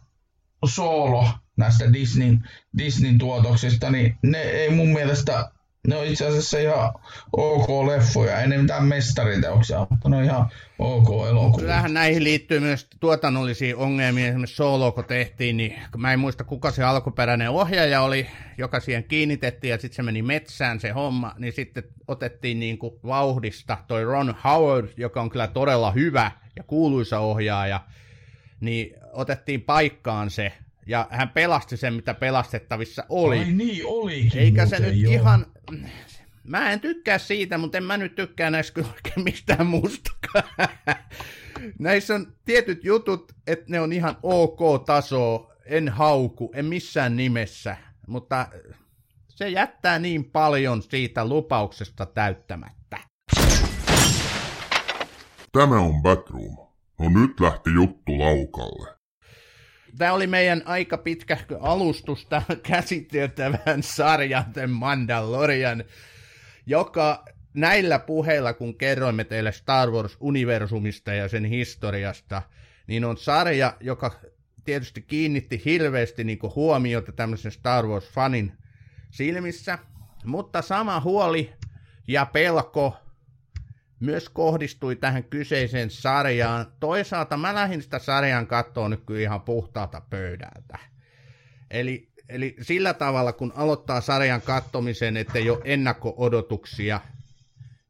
[0.65, 2.37] Solo näistä Disney,
[2.77, 5.51] Disneyn tuotoksista, niin ne ei mun mielestä
[5.87, 6.93] ne on itse asiassa ihan
[7.31, 11.65] ok leffoja, ei ne mitään mestariteoksia, mutta ne on ihan ok elokuvia.
[11.65, 16.71] Kyllähän näihin liittyy myös tuotannollisia ongelmia, esimerkiksi Solo kun tehtiin, niin mä en muista kuka
[16.71, 21.53] se alkuperäinen ohjaaja oli, joka siihen kiinnitettiin ja sitten se meni metsään se homma, niin
[21.53, 27.19] sitten otettiin niin kuin vauhdista toi Ron Howard, joka on kyllä todella hyvä ja kuuluisa
[27.19, 27.81] ohjaaja,
[28.59, 30.51] niin otettiin paikkaan se,
[30.89, 33.39] ja hän pelasti sen, mitä pelastettavissa oli.
[33.39, 35.13] Ai niin, olikin Eikä se nyt joo.
[35.13, 35.45] ihan...
[36.43, 40.69] Mä en tykkää siitä, mutta en mä nyt tykkää näistä kyllä oikein mistään muustakaan.
[41.79, 47.77] Näissä on tietyt jutut, että ne on ihan ok taso, en hauku, en missään nimessä,
[48.07, 48.47] mutta
[49.29, 52.97] se jättää niin paljon siitä lupauksesta täyttämättä.
[55.51, 56.57] Tämä on Batroom.
[56.99, 58.98] No nyt lähti juttu laukalle.
[59.99, 65.83] Tämä oli meidän aika pitkä alustus tähän käsiteltävän sarjan The Mandalorian,
[66.65, 72.41] joka näillä puheilla, kun kerroimme teille Star Wars-universumista ja sen historiasta,
[72.87, 74.19] niin on sarja, joka
[74.65, 78.51] tietysti kiinnitti hirveästi niin huomiota tämmöisen Star Wars-fanin
[79.09, 79.79] silmissä,
[80.25, 81.53] mutta sama huoli
[82.07, 82.97] ja pelko
[83.99, 86.65] myös kohdistui tähän kyseiseen sarjaan.
[86.79, 90.79] Toisaalta mä lähdin sitä sarjan kattoon nyt kyllä ihan puhtaalta pöydältä.
[91.71, 97.01] Eli, eli sillä tavalla, kun aloittaa sarjan kattomisen, ettei ole ennakko-odotuksia,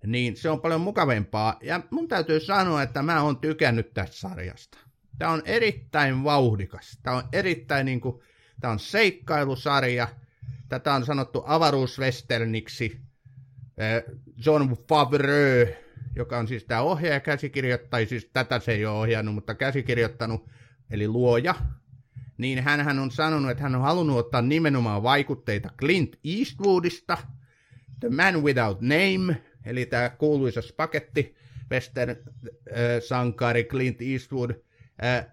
[0.05, 1.57] niin se on paljon mukavempaa.
[1.61, 4.77] Ja mun täytyy sanoa, että mä oon tykännyt tästä sarjasta.
[5.17, 6.99] Tämä on erittäin vauhdikas.
[7.03, 8.21] Tämä on erittäin niin kuin,
[8.61, 10.07] tämä on seikkailusarja.
[10.69, 13.01] Tätä on sanottu avaruuswesterniksi.
[14.45, 15.67] John Favreau,
[16.15, 20.49] joka on siis tämä ohjaaja käsikirjoittaja, siis tätä se ei ole ohjannut, mutta käsikirjoittanut,
[20.91, 21.55] eli luoja,
[22.37, 27.17] niin hän on sanonut, että hän on halunnut ottaa nimenomaan vaikutteita Clint Eastwoodista,
[27.99, 31.35] The Man Without Name, eli tämä kuuluisa spagetti
[31.71, 34.51] western-sankari Clint Eastwood,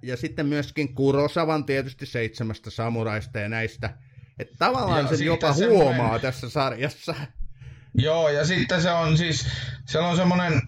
[0.02, 3.98] ja sitten myöskin Kurosavan tietysti seitsemästä samuraista ja näistä.
[4.38, 7.14] Että tavallaan Ja sen jopa semmoinen- huomaa tässä sarjassa.
[7.98, 9.46] Joo, ja sitten se on siis,
[9.86, 10.62] siellä on semmoinen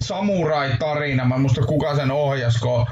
[0.00, 2.86] samurai-tarina, mä muista kuka sen ohjasko,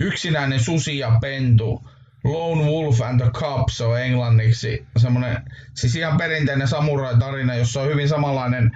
[0.00, 1.82] yksinäinen susi ja pentu,
[2.24, 4.86] Lone Wolf and the Cub, se on englanniksi.
[4.96, 5.42] Semmoinen,
[5.74, 8.70] siis ihan perinteinen samurai-tarina, jossa on hyvin samanlainen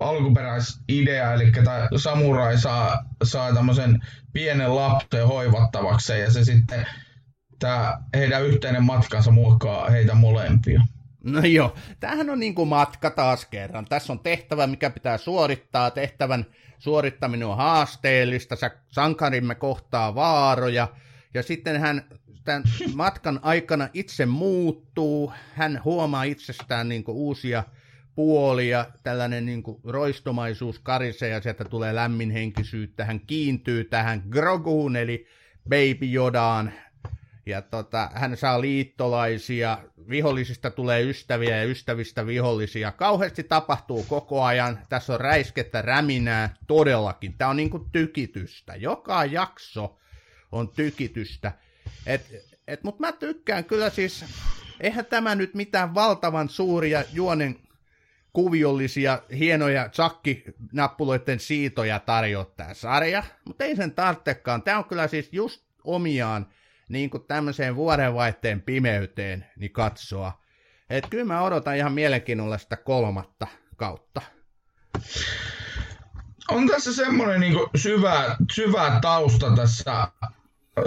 [0.00, 4.00] alkuperäisidea, eli tämä samurai saa, saa tämmöisen
[4.32, 6.86] pienen lapsen hoivattavakseen, ja se sitten,
[7.58, 10.80] tämä heidän yhteinen matkansa muokkaa heitä molempia.
[11.32, 13.84] No joo, tämähän on niin kuin matka taas kerran.
[13.84, 15.90] Tässä on tehtävä, mikä pitää suorittaa.
[15.90, 16.46] Tehtävän
[16.78, 18.56] suorittaminen on haasteellista.
[18.56, 20.88] Sä sankarimme kohtaa vaaroja.
[21.34, 22.04] Ja sitten hän
[22.44, 22.62] tämän
[22.94, 25.32] matkan aikana itse muuttuu.
[25.54, 27.64] Hän huomaa itsestään niin kuin uusia
[28.14, 28.86] puolia.
[29.02, 33.04] Tällainen niin kuin roistomaisuus karisee ja sieltä tulee lämminhenkisyyttä.
[33.04, 35.26] Hän kiintyy tähän Groguun eli
[35.68, 36.72] Baby Jodaan
[37.46, 42.92] ja tota, hän saa liittolaisia, vihollisista tulee ystäviä ja ystävistä vihollisia.
[42.92, 47.34] Kauheasti tapahtuu koko ajan, tässä on räiskettä, räminää, todellakin.
[47.38, 49.98] Tämä on niinku tykitystä, joka jakso
[50.52, 51.52] on tykitystä.
[52.06, 54.24] Et, et, Mutta mä tykkään kyllä siis,
[54.80, 57.58] eihän tämä nyt mitään valtavan suuria juonen
[58.32, 64.62] kuviollisia, hienoja sakkinappuloiden siitoja tarjoaa tämä sarja, mutta ei sen tarvitsekaan.
[64.62, 66.46] Tämä on kyllä siis just omiaan
[66.88, 70.40] niin kuin tämmöiseen vuodenvaihteen pimeyteen niin katsoa.
[70.90, 73.46] Et kyllä mä odotan ihan mielenkiinnolla sitä kolmatta
[73.76, 74.20] kautta.
[76.48, 80.08] on tässä semmoinen niinku syvä, syvä tausta tässä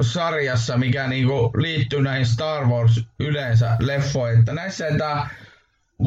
[0.02, 5.28] sarjassa, mikä niinku liittyy näihin Star Wars yleensä leffoihin, että näissä ei tämä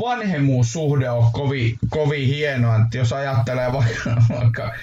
[0.01, 4.75] vanhemmuussuhde ole kovin, kovin hienoa, että jos ajattelee vaikka, vaikka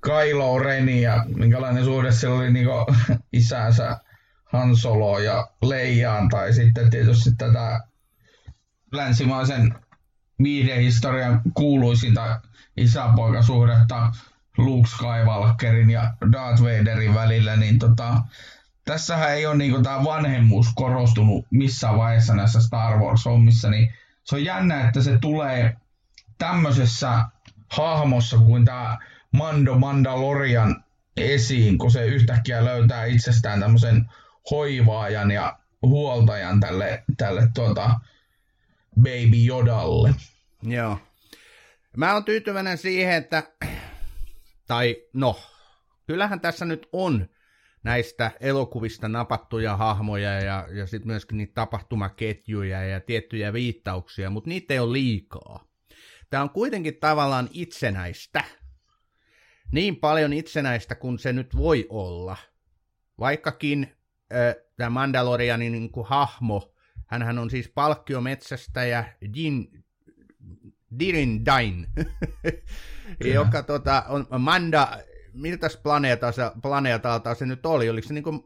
[0.00, 2.70] Kylo Renia, minkälainen suhde sillä oli niinku
[3.32, 3.96] isänsä
[4.52, 7.80] Han Solo ja Leijaan, tai sitten tietysti tätä
[8.92, 9.74] länsimaisen
[10.42, 12.40] viihdehistorian kuuluisinta
[12.76, 14.12] isäpoikasuhdetta
[14.58, 18.20] Luke Skywalkerin ja Darth Vaderin välillä, niin tota,
[18.84, 23.92] tässähän ei ole niinku tämä vanhemmuus korostunut missään vaiheessa näissä Star Wars-hommissa, niin
[24.24, 25.76] se on jännä, että se tulee
[26.38, 27.24] tämmöisessä
[27.68, 28.98] hahmossa kuin tämä
[29.32, 30.84] Mando Mandalorian
[31.16, 34.10] esiin, kun se yhtäkkiä löytää itsestään tämmöisen
[34.50, 38.00] hoivaajan ja huoltajan tälle, tälle tuota,
[38.96, 40.14] Baby Yodalle.
[40.62, 40.98] Joo.
[41.96, 43.42] Mä oon tyytyväinen siihen, että
[44.66, 45.40] tai no,
[46.06, 47.28] kyllähän tässä nyt on
[47.84, 54.74] näistä elokuvista napattuja hahmoja ja, ja sitten myöskin niitä tapahtumaketjuja ja tiettyjä viittauksia, mutta niitä
[54.74, 55.66] ei ole liikaa.
[56.30, 58.44] Tämä on kuitenkin tavallaan itsenäistä.
[59.72, 62.36] Niin paljon itsenäistä kuin se nyt voi olla.
[63.18, 63.96] Vaikkakin
[64.76, 66.72] tämä Mandalorianin niin kuin hahmo,
[67.06, 69.84] hän on siis palkkiometsästäjä Jin,
[70.98, 71.86] Dirin Dain,
[73.34, 74.88] joka tota, on Manda,
[75.32, 78.44] miltä planeetalta, planeetalta se nyt oli, oliko se niin kuin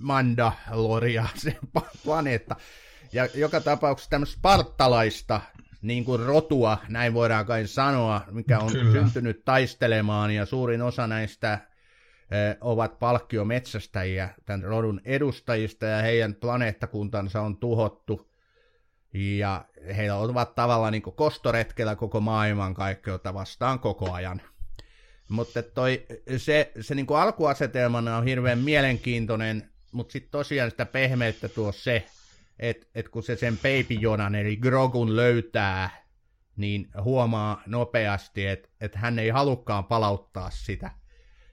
[0.00, 1.58] Mandaloria se
[2.04, 2.56] planeetta,
[3.12, 5.40] ja joka tapauksessa tämmöistä spartalaista
[5.82, 8.92] niin kuin rotua, näin voidaan kai sanoa, mikä on Kyllä.
[8.92, 11.58] syntynyt taistelemaan, ja suurin osa näistä
[12.60, 18.30] ovat palkkiometsästäjiä, tämän rodun edustajista, ja heidän planeettakuntansa on tuhottu,
[19.12, 19.64] ja
[19.96, 24.42] heillä ovat tavallaan niin kostoretkellä koko maailman kaikkeutta vastaan koko ajan.
[25.28, 31.48] Mutta toi, se, se niin kuin alkuasetelmana on hirveän mielenkiintoinen, mutta sitten tosiaan sitä pehmeyttä
[31.48, 32.06] tuo se,
[32.58, 35.90] että et kun se sen Baby Jonan eli Grogun löytää,
[36.56, 40.90] niin huomaa nopeasti, että et hän ei halukkaan palauttaa sitä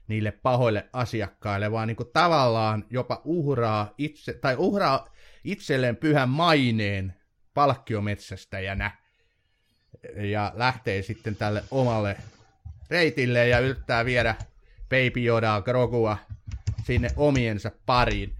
[0.08, 5.08] niille pahoille asiakkaille, vaan niin kuin tavallaan jopa uhraa, itse, tai uhraa
[5.44, 7.14] itselleen pyhän maineen
[7.54, 8.90] palkkiometsästäjänä
[10.16, 12.16] ja lähtee sitten tälle omalle
[12.90, 14.34] reitille ja yrittää viedä
[14.88, 16.18] Baby Yodaa, Grogua
[16.84, 18.36] sinne omiensa pariin.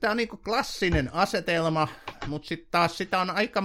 [0.00, 1.88] Tämä on niinku klassinen asetelma,
[2.26, 3.62] mutta sitten taas sitä on aika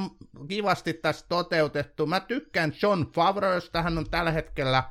[0.47, 2.05] kivasti tässä toteutettu.
[2.05, 4.83] Mä tykkään John Favreausta, hän on tällä hetkellä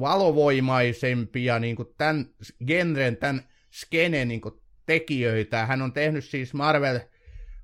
[0.00, 2.26] valovoimaisempia niin kuin tämän
[2.66, 4.54] genren, tämän skenen niin kuin
[4.86, 5.66] tekijöitä.
[5.66, 7.00] Hän on tehnyt siis Marvel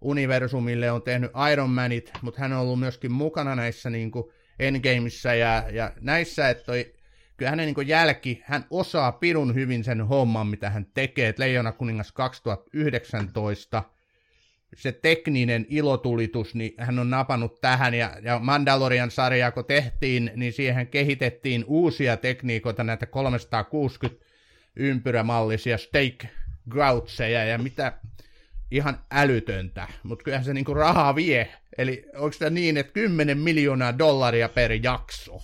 [0.00, 4.24] universumille, on tehnyt Iron Manit, mutta hän on ollut myöskin mukana näissä niin kuin
[4.58, 6.94] Endgameissa ja, ja näissä, että toi,
[7.36, 12.12] kyllä hänen niin jälki, hän osaa pirun hyvin sen homman, mitä hän tekee, Leijona kuningas
[12.12, 13.82] 2019,
[14.76, 20.52] se tekninen ilotulitus, niin hän on napannut tähän, ja, ja Mandalorian sarja, kun tehtiin, niin
[20.52, 24.24] siihen kehitettiin uusia tekniikoita, näitä 360
[24.76, 26.24] ympyrämallisia steak
[26.70, 27.92] groutseja, ja mitä
[28.70, 31.48] ihan älytöntä, mutta kyllähän se niinku rahaa vie.
[31.78, 35.42] Eli onko tämä niin, että 10 miljoonaa dollaria per jakso?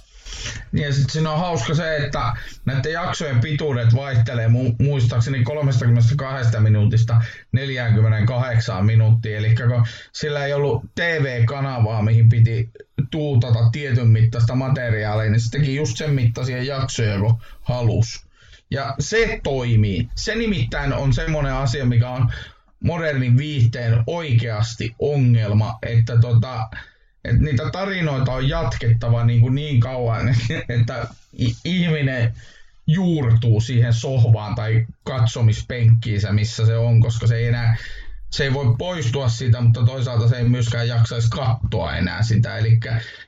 [0.73, 2.33] Niin ja sitten siinä on hauska se, että
[2.65, 7.21] näiden jaksojen pituudet vaihtelee mu- muistaakseni 32 minuutista
[7.53, 9.39] 48 minuuttia.
[9.39, 12.71] Eli kun sillä ei ollut TV-kanavaa, mihin piti
[13.11, 18.27] tuutata tietyn mittaista materiaalia, niin se teki just sen mittaisia jaksoja, kun halus.
[18.71, 20.09] Ja se toimii.
[20.15, 22.31] Se nimittäin on semmoinen asia, mikä on
[22.81, 26.71] modernin viihteen oikeasti ongelma, että, tota,
[27.27, 30.29] että niitä tarinoita on jatkettava niin, kuin niin kauan,
[30.69, 31.09] että
[31.65, 32.35] ihminen
[32.87, 37.77] juurtuu siihen sohvaan tai katsomispenkkiinsä, missä se on, koska se ei enää
[38.31, 42.57] se ei voi poistua siitä, mutta toisaalta se ei myöskään jaksaisi katsoa enää sitä.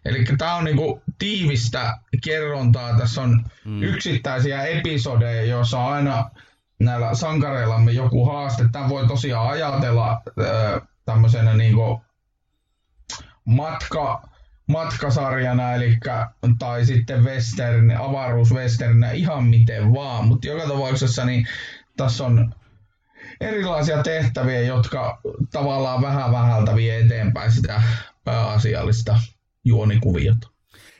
[0.04, 2.98] Eli tämä on niinku tiivistä kerrontaa.
[2.98, 3.82] Tässä on mm.
[3.82, 6.30] yksittäisiä episodeja, joissa aina
[6.80, 8.64] näillä sankareillamme joku haaste.
[8.72, 10.22] Tämä voi tosiaan ajatella
[11.04, 11.76] tämmöisenä niin
[13.48, 14.28] matka,
[14.66, 15.96] matkasarjana, eli,
[16.58, 20.24] tai sitten western, avaruuswesternä, ihan miten vaan.
[20.24, 21.46] Mutta joka tapauksessa niin
[21.96, 22.54] tässä on
[23.40, 25.20] erilaisia tehtäviä, jotka
[25.52, 27.82] tavallaan vähän vähältä vie eteenpäin sitä
[28.24, 29.20] pääasiallista
[29.64, 30.48] juonikuviota.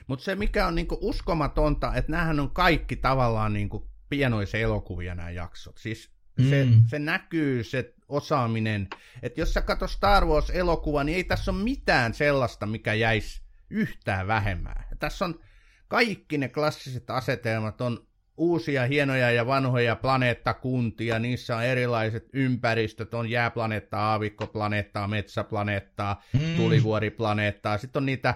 [0.07, 5.29] Mutta se mikä on niinku uskomatonta, että näähän on kaikki tavallaan niinku pienoisia elokuvia nämä
[5.29, 5.77] jaksot.
[5.77, 6.11] Siis
[6.49, 6.83] se, mm.
[6.87, 8.87] se näkyy, se osaaminen.
[9.23, 14.27] Että jos sä katso Star Wars-elokuva, niin ei tässä ole mitään sellaista, mikä jäisi yhtään
[14.27, 14.85] vähemmän.
[14.89, 15.39] Ja tässä on
[15.87, 23.29] kaikki ne klassiset asetelmat, on uusia hienoja ja vanhoja planeettakuntia, niissä on erilaiset ympäristöt, on
[23.29, 26.55] jääplaneettaa, aavikkoplaneettaa, metsäplaneettaa, mm.
[26.57, 28.33] tulivuoriplaneettaa, sitten on niitä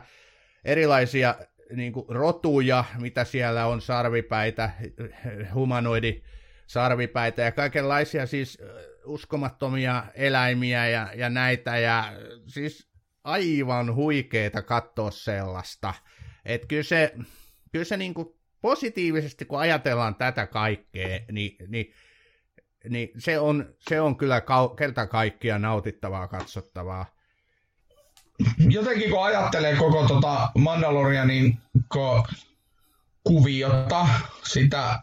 [0.66, 1.36] erilaisia
[1.76, 4.70] niin kuin rotuja, mitä siellä on, sarvipäitä,
[5.54, 6.22] humanoidi
[6.68, 8.60] sarvipäitä ja kaikenlaisia siis
[9.06, 12.14] uskomattomia eläimiä ja, ja näitä ja
[12.48, 12.88] siis
[13.24, 15.94] aivan huikeeta katsoa sellaista.
[16.46, 17.14] Että kyllä se,
[17.72, 18.28] kyllä se niin kuin
[18.62, 21.94] positiivisesti, kun ajatellaan tätä kaikkea, niin, niin,
[22.90, 27.06] niin se, on, se on kyllä kau- kerta kaikkia nautittavaa katsottavaa
[28.70, 31.58] jotenkin kun ajattelee koko tota Mandalorianin
[31.88, 32.28] ko,
[33.24, 34.08] kuviota,
[34.44, 35.00] sitä,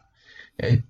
[0.63, 0.83] okei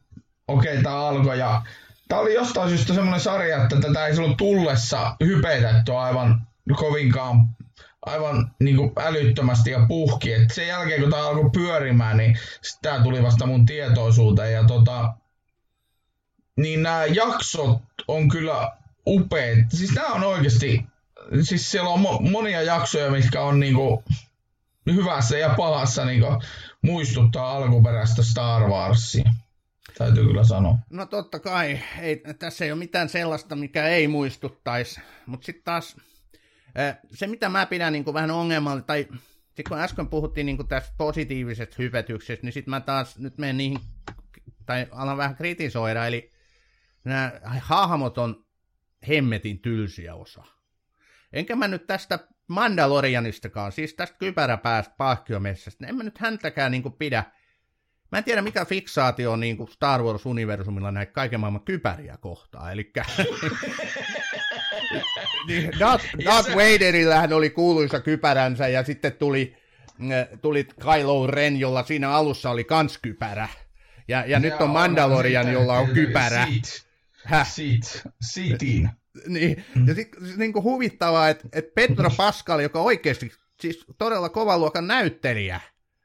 [0.49, 1.63] okay, tämä alkoi ja
[2.11, 6.47] tämä oli jostain syystä semmoinen sarja, että tätä ei silloin tullessa hypetetty aivan
[6.77, 7.49] kovinkaan
[8.07, 10.33] aivan niin kuin älyttömästi ja puhki.
[10.33, 12.39] Et sen jälkeen, kun tämä alkoi pyörimään, niin
[12.83, 14.53] tämä tuli vasta mun tietoisuuteen.
[14.53, 15.15] Ja tota,
[16.57, 18.73] niin nämä jaksot on kyllä
[19.07, 19.59] upeat.
[19.69, 20.87] Siis nämä on oikeasti,
[21.43, 24.05] siis siellä on mo- monia jaksoja, mitkä on niinku
[24.87, 26.43] hyvässä ja pahassa niinku
[26.83, 29.31] muistuttaa alkuperäistä Star Warsia.
[30.01, 30.79] Täytyy kyllä sanoa.
[30.91, 35.01] No totta kai, ei, tässä ei ole mitään sellaista, mikä ei muistuttaisi.
[35.27, 35.97] Mutta sitten taas
[37.13, 39.09] se, mitä mä pidän niin vähän ongelmalla, tai
[39.57, 43.79] sit kun äsken puhuttiin niin tästä positiivisesta hypetyksestä, niin sitten mä taas nyt menen niihin,
[44.67, 46.33] tai alan vähän kritisoida, eli
[47.05, 48.45] nämä hahmot on
[49.09, 50.45] hemmetin tylsiä osa.
[51.33, 57.25] Enkä mä nyt tästä Mandalorianistakaan, siis tästä kypäräpäästä pahkiometsästä, en mä nyt häntäkään niin pidä.
[58.13, 62.73] Mä en tiedä, mikä fiksaatio on niin Star Wars-universumilla näitä kaiken maailman kypäriä kohtaa.
[62.73, 62.93] Eli
[65.49, 69.57] niin, Darth, Darth Vaderillähän oli kuuluisa kypäränsä ja sitten tuli,
[70.13, 73.49] äh, tuli Kylo Ren, jolla siinä alussa oli kans kypärä.
[74.09, 76.47] Ja, ja nyt on Mandalorian, jolla on kypärä.
[77.45, 78.03] Seat.
[78.21, 78.91] Seatiin.
[79.27, 84.61] Niin, ja sitten niin kuin huvittavaa, että, että Pedro Pascal, joka oikeasti siis todella kovan
[84.61, 85.61] luokan näyttelijä,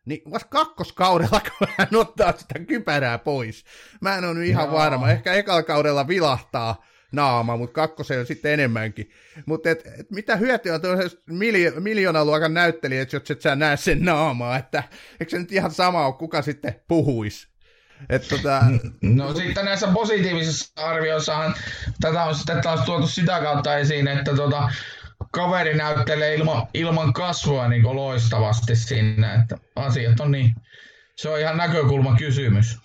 [0.05, 3.65] niin vasta kakkoskaudella, kun hän ottaa sitä kypärää pois.
[4.01, 4.75] Mä en ole nyt ihan no.
[4.75, 5.11] varma.
[5.11, 9.09] Ehkä ekalla kaudella vilahtaa, naama, mutta kakkosella sitten enemmänkin.
[9.45, 14.05] Mutta et, et mitä hyötyä on tuollaisesta miljo- miljoonaluokan näyttelijät, jos et sä näe sen
[14.05, 14.83] naamaa, että
[15.19, 17.47] eikö se nyt ihan sama ole, kuka sitten puhuisi?
[18.09, 18.61] Et tota...
[19.01, 21.55] No sitten näissä positiivisissa arvioissahan
[22.01, 24.69] tätä on sitten taas tuotu sitä kautta esiin, että tota,
[25.35, 30.55] kaveri näyttelee ilman, ilman kasvua niin loistavasti sinne, että asiat on niin
[31.15, 32.79] se on ihan näkökulma kysymys.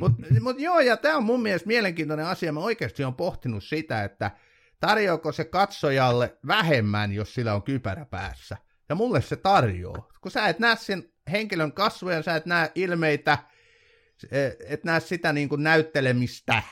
[0.00, 2.52] Mutta mut joo, ja tämä on mun mielestä mielenkiintoinen asia.
[2.52, 4.30] Mä oikeasti on pohtinut sitä, että
[4.80, 8.56] tarjoako se katsojalle vähemmän, jos sillä on kypärä päässä.
[8.88, 10.08] Ja mulle se tarjoaa.
[10.20, 13.38] Kun sä et näe sen henkilön kasvoja, sä et näe ilmeitä,
[14.30, 14.38] e,
[14.68, 16.62] et näe sitä niin kuin näyttelemistä,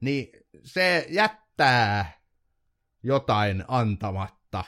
[0.00, 0.28] niin
[0.64, 2.21] se jättää
[3.02, 4.64] jotain antamatta.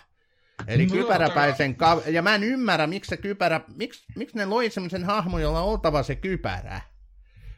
[0.66, 4.70] Eli no, kypäräpäisen ka- Ja mä en ymmärrä, miksi se kypärä, miksi, miksi ne loi
[4.70, 6.80] semmoisen hahmon, jolla on oltava se kypärä.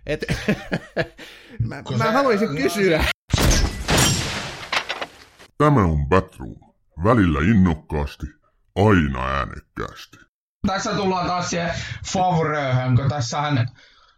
[0.07, 0.25] Et,
[1.69, 3.05] mä, mä se, haluaisin no, kysyä.
[5.59, 6.57] Tämä on Batroom.
[7.05, 8.27] Välillä innokkaasti,
[8.77, 10.17] aina äänekkäästi.
[10.67, 11.71] Tässä tullaan taas siihen
[12.13, 13.69] Favröhön, kun tässähän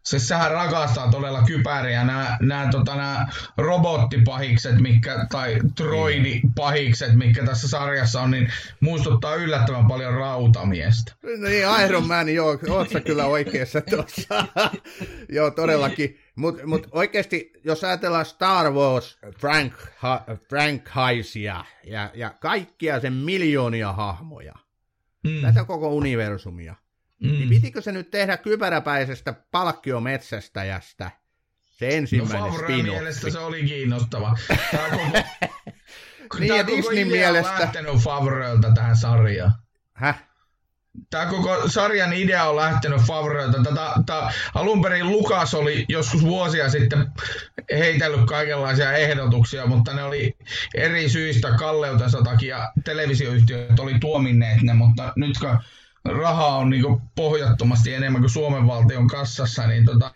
[0.03, 2.05] Siis sehän rakastaa todella kypäriä.
[2.05, 3.27] Nämä, nämä, tota, nämä
[3.57, 11.13] robottipahikset, mikä, tai droidipahikset, mikä tässä sarjassa on, niin muistuttaa yllättävän paljon rautamiestä.
[11.23, 14.47] No niin, Iron Man, joo, oot sä kyllä oikeassa tuossa.
[15.37, 16.19] joo, todellakin.
[16.39, 23.93] Mutta mut oikeasti, jos ajatellaan Star Wars Frank, ha, Frankhaisia ja, ja kaikkia sen miljoonia
[23.93, 24.55] hahmoja,
[25.25, 25.41] mm.
[25.43, 26.88] tätä koko universumia, niin
[27.23, 27.31] mm.
[27.31, 31.11] Niin pitikö se nyt tehdä kypäräpäisestä palkkiometsästäjästä
[31.79, 34.39] se ensimmäinen no, spin mielestä se oli kiinnostava.
[34.71, 37.53] Tämä koko, niin, koko mielestä...
[37.53, 39.53] on lähtenyt Favrelta tähän sarjaan.
[39.93, 40.25] Häh?
[41.11, 43.63] Tämä koko sarjan idea on lähtenyt Favrelta.
[43.63, 47.07] Tätä, tätä, alun perin Lukas oli joskus vuosia sitten
[47.71, 50.37] heitellyt kaikenlaisia ehdotuksia, mutta ne oli
[50.75, 55.59] eri syistä kalleutensa takia televisioyhtiöt oli tuominneet ne, mutta nyt kun
[56.05, 56.85] rahaa on niin
[57.15, 60.15] pohjattomasti enemmän kuin Suomen valtion kassassa, niin tota,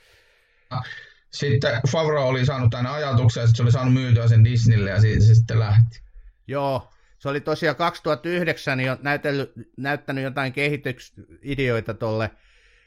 [1.30, 5.24] sitten Favro oli saanut tänne ajatuksen, että se oli saanut myytyä sen Disneylle ja siitä
[5.24, 6.02] se sitten lähti.
[6.46, 12.30] Joo, se oli tosiaan 2009 jo näytellyt, näyttänyt jotain kehitysideoita tolle,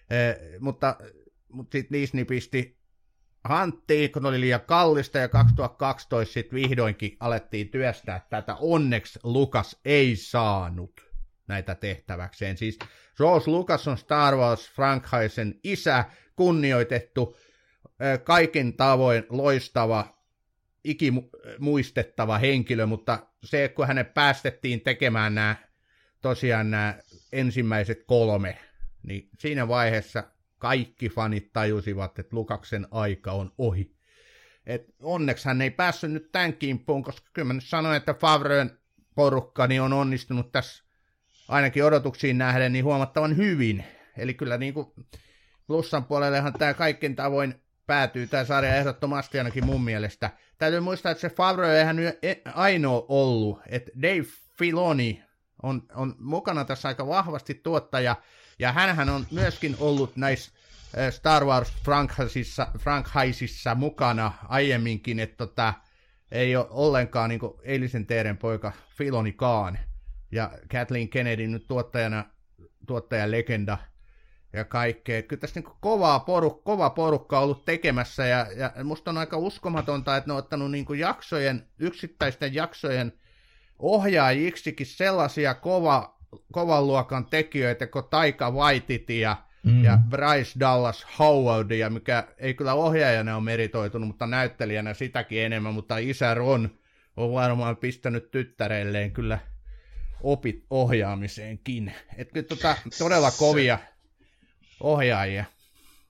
[0.10, 0.96] eh, mutta,
[1.50, 2.78] mutta sitten Disney pisti
[3.44, 8.56] hanttiin, kun oli liian kallista, ja 2012 sitten vihdoinkin alettiin työstää tätä.
[8.56, 11.05] Onneksi Lukas ei saanut
[11.48, 12.58] näitä tehtäväkseen.
[12.58, 12.80] Siis
[13.18, 17.38] George Lucas on Star Wars franchisen isä, kunnioitettu,
[18.24, 20.18] kaiken tavoin loistava,
[20.84, 25.56] ikimuistettava henkilö, mutta se, kun hänet päästettiin tekemään nämä,
[26.22, 26.98] tosiaan nämä
[27.32, 28.58] ensimmäiset kolme,
[29.04, 30.24] niin siinä vaiheessa
[30.60, 33.96] kaikki fanit tajusivat, että Lukaksen aika on ohi.
[34.66, 38.80] Et onneksi hän ei päässyt nyt tämän kimppuun, koska kyllä mä nyt sanoin, että Favreön
[39.16, 40.85] porukka niin on onnistunut tässä
[41.48, 43.86] ainakin odotuksiin nähden niin huomattavan hyvin.
[44.18, 44.88] Eli kyllä niin kuin
[45.68, 47.56] plussan puolellehan tämä kaiken tavoin
[47.88, 50.30] päätyy tämä sarja ehdottomasti ainakin mun mielestä.
[50.58, 54.26] Täytyy muistaa, että se Favre ei hän e- ainoa ollut, että Dave
[54.58, 55.24] Filoni
[55.64, 58.16] on, on mukana tässä aika vahvasti tuottaja,
[58.60, 60.52] ja hän on myöskin ollut näissä
[61.10, 61.74] Star Wars
[62.78, 65.74] franchiseissa mukana aiemminkin, että tota,
[66.32, 69.80] ei ole ollenkaan niin eilisen teeren poika Filonikaan
[70.32, 72.26] ja Kathleen Kennedy nyt tuottajana,
[72.88, 73.78] tuottajalegenda
[74.54, 75.22] ja kaikkea.
[75.22, 79.38] Kyllä tässä niin kovaa poruk, kova porukka on ollut tekemässä ja, ja musta on aika
[79.38, 83.14] uskomatonta, että ne on ottanut niin jaksojen, yksittäisten jaksojen
[83.80, 86.18] ohjaajiksikin sellaisia kova,
[86.52, 89.84] kovan luokan tekijöitä kuin Taika Waititi ja, mm.
[89.84, 95.74] ja Bryce Dallas Howard, ja mikä ei kyllä ohjaajana ole meritoitunut, mutta näyttelijänä sitäkin enemmän,
[95.74, 96.70] mutta isä Ron
[97.18, 99.40] on varmaan pistänyt tyttäreilleen kyllä
[100.26, 101.94] opit ohjaamiseenkin.
[102.18, 103.80] Että tota, todella kovia
[104.80, 105.46] ohjaajia.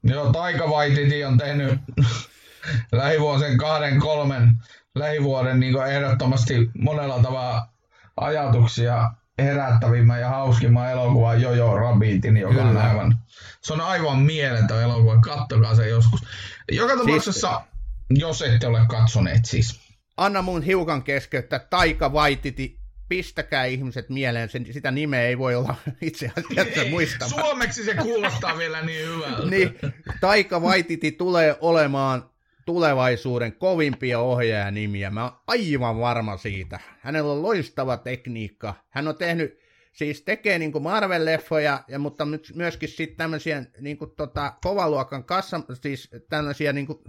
[0.04, 1.80] Joo, Taika Waititi on tehnyt
[2.92, 4.54] lähivuosien kahden, kolmen
[4.96, 7.68] lähivuoden niin ehdottomasti monella tavalla
[8.18, 12.70] ajatuksia herättävimmän ja hauskimman elokuvan Jojo Rabbitin, joka Kyllä.
[12.70, 13.18] on aivan,
[13.62, 16.22] se on aivan mieletön elokuva, kattokaa se joskus.
[16.72, 19.80] Joka siis- tapauksessa, siis, jos ette ole katsoneet siis.
[20.18, 25.76] Anna mun hiukan keskeyttää, Taika Waititi pistäkää ihmiset mieleen, sen, sitä nimeä ei voi olla
[26.02, 27.46] itse asiassa muistamaan.
[27.46, 29.46] Suomeksi se kuulostaa vielä niin hyvältä.
[29.50, 29.78] niin,
[30.22, 32.30] Taika Waititi tulee olemaan
[32.66, 35.10] tulevaisuuden kovimpia ohjaajanimiä.
[35.10, 36.80] Mä oon aivan varma siitä.
[37.00, 38.74] Hänellä on loistava tekniikka.
[38.90, 39.60] Hän on tehnyt,
[39.92, 46.10] siis tekee niin Marvel-leffoja, ja, mutta myöskin sitten tämmöisiä niin kuin, tota, kovaluokan kassa, siis
[46.30, 47.00] tämmöisiä niin kuin,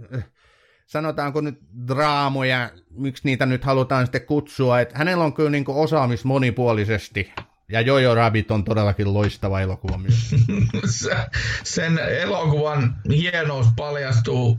[0.87, 6.25] sanotaanko nyt draamoja, miksi niitä nyt halutaan sitten kutsua, että hänellä on kyllä niin osaamis
[6.25, 7.31] monipuolisesti,
[7.71, 10.35] ja Jojo Rabbit on todellakin loistava elokuva myös.
[11.63, 14.57] Sen elokuvan hienous paljastuu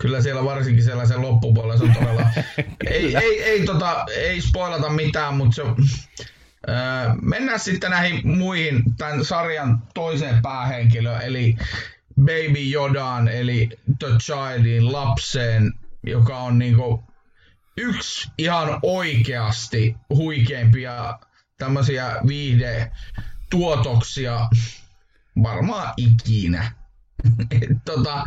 [0.00, 1.76] kyllä siellä varsinkin sellaisen loppupuolella.
[1.76, 2.26] Se on todella...
[2.90, 6.76] ei, ei, ei, tota, ei spoilata mitään, mutta se, öö,
[7.22, 11.56] mennään sitten näihin muihin tämän sarjan toiseen päähenkilöön, eli
[12.18, 17.04] Baby Jodaan, eli The Childin lapseen, joka on niinku
[17.76, 21.18] yksi ihan oikeasti huikeimpia
[21.58, 24.48] tämmöisiä viihdetuotoksia
[25.42, 26.72] varmaan ikinä.
[27.84, 28.24] tota,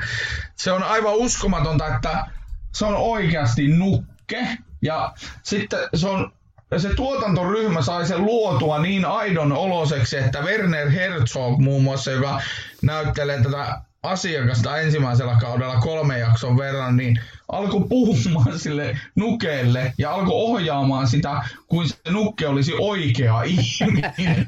[0.55, 2.25] se on aivan uskomatonta, että
[2.73, 5.13] se on oikeasti nukke ja
[5.43, 6.33] sitten se on
[6.79, 12.41] se tuotantoryhmä sai sen luotua niin aidon oloseksi, että Werner Herzog muun muassa, joka
[12.81, 20.33] näyttelee tätä asiakasta ensimmäisellä kaudella kolme jakson verran, niin alkoi puhumaan sille nukeelle ja alkoi
[20.33, 24.13] ohjaamaan sitä, kuin se nukke olisi oikea ihminen.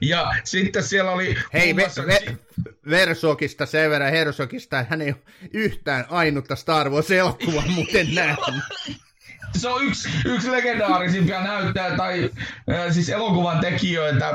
[0.00, 1.36] ja sitten siellä oli...
[1.52, 2.02] Hei, muassa...
[2.02, 2.36] ve- ve-
[2.90, 5.16] Versokista, sen verran Hersokista, hän ei ole
[5.52, 8.64] yhtään ainutta Star Wars-elokuvaa muuten nähnyt
[9.54, 12.30] se on yksi, yksi legendaarisimpia näyttää tai
[12.72, 14.32] äh, siis elokuvan tekijöitä,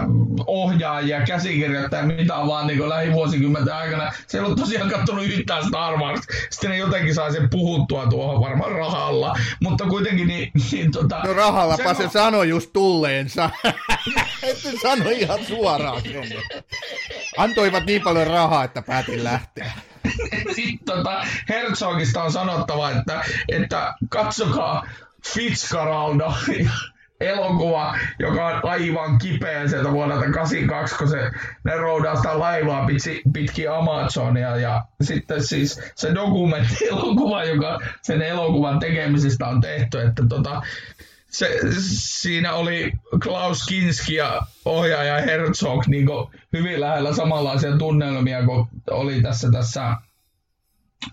[0.47, 4.12] ohjaajia, käsikirjoittajia, mitä on vaan niin lähivuosikymmenten aikana.
[4.28, 6.22] Se ei ollut tosiaan katsonut yhtään Star Wars.
[6.49, 9.36] Sitten ne jotenkin sai sen puhuttua tuohon varmaan rahalla.
[9.59, 11.20] Mutta kuitenkin niin, niin tota...
[11.26, 13.49] No rahallapa se, se sanoi just tulleensa.
[14.62, 16.01] se sanoi ihan suoraan.
[17.38, 19.72] Antoivat niin paljon rahaa, että päätin lähteä.
[20.56, 24.86] Sitten tota, Herzogista on sanottava, että, että katsokaa
[25.34, 26.34] Fitzcarraldo
[27.22, 31.32] elokuva, joka on aivan kipeä sieltä vuodelta 82, kun se,
[31.64, 34.58] ne roudaa sitä laivaa pitki, pitkin Amazonia.
[34.58, 40.62] Ja sitten siis se dokumenttielokuva, joka sen elokuvan tekemisestä on tehty, että tota,
[41.32, 42.92] se, siinä oli
[43.24, 46.08] Klaus Kinski ja ohjaaja Herzog niin
[46.54, 49.96] hyvin lähellä samanlaisia tunnelmia kuin oli tässä, tässä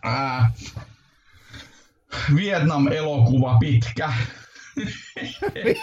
[0.02, 0.50] ää,
[2.36, 4.12] Vietnam-elokuva pitkä.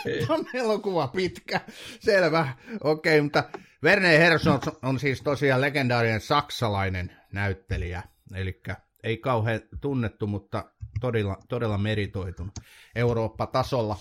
[0.06, 1.62] Vietnam-elokuva pitkä,
[2.00, 2.54] selvä.
[2.84, 3.44] Okei, okay, mutta
[3.84, 8.04] Werner Herzog on siis tosiaan legendaarinen saksalainen näyttelijä,
[8.36, 8.62] eli
[9.04, 10.72] ei kauhean tunnettu, mutta
[11.02, 12.60] todella, todella meritoitunut
[12.96, 13.98] Eurooppa-tasolla.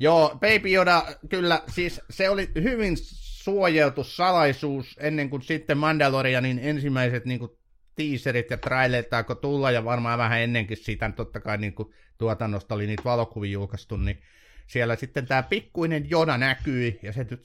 [0.00, 7.24] Joo, Baby Yoda, kyllä, siis se oli hyvin suojeltu salaisuus ennen kuin sitten Mandalorianin ensimmäiset
[7.24, 7.50] niin kuin,
[7.96, 12.74] teaserit ja trailerit alkoi tulla, ja varmaan vähän ennenkin siitä, totta kai niin kuin, tuotannosta
[12.74, 14.22] oli niitä valokuvia julkaistu, niin
[14.66, 17.42] siellä sitten tämä pikkuinen Joda näkyi, ja se nyt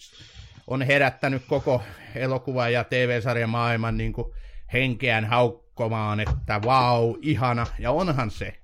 [0.67, 1.83] on herättänyt koko
[2.15, 4.33] elokuva- ja TV-sarjan maailman niin kuin,
[4.73, 8.60] henkeään haukkomaan, että vau, ihana, ja onhan se.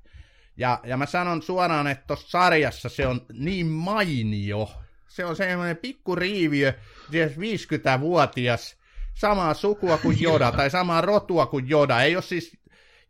[0.58, 4.70] Ja, ja mä sanon suoraan, että tuossa sarjassa se on niin mainio.
[5.08, 6.74] Se on semmoinen pikku riiviö,
[7.12, 8.78] siis 50-vuotias,
[9.14, 12.02] samaa sukua kuin Joda, tai samaa rotua kuin Joda.
[12.02, 12.58] Ei ole siis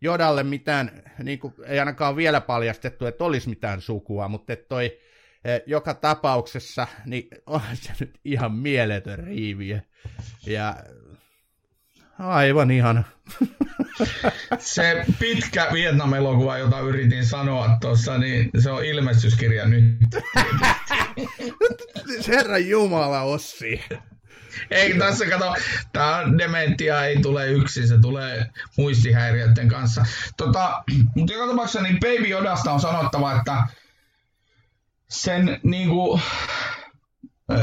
[0.01, 4.99] Jodalle mitään, niin kuin, ei ainakaan vielä paljastettu, että olisi mitään sukua, mutta toi
[5.45, 9.79] eh, joka tapauksessa, niin on se nyt ihan mieletön riiviö.
[10.45, 10.75] Ja
[12.19, 13.03] Aivan ihana.
[14.59, 19.97] Se pitkä Vietnam-elokuva, jota yritin sanoa tuossa, niin se on ilmestyskirja nyt.
[22.27, 23.83] Herran Jumala, Ossi.
[24.71, 25.55] Ei tässä kato,
[25.93, 28.45] tämä dementia ei tule yksin, se tulee
[28.77, 30.05] muistihäiriöiden kanssa.
[30.37, 30.83] Tota,
[31.15, 33.63] mutta joka tapauksessa niin Baby Odasta on sanottava, että
[35.09, 36.19] sen niinku,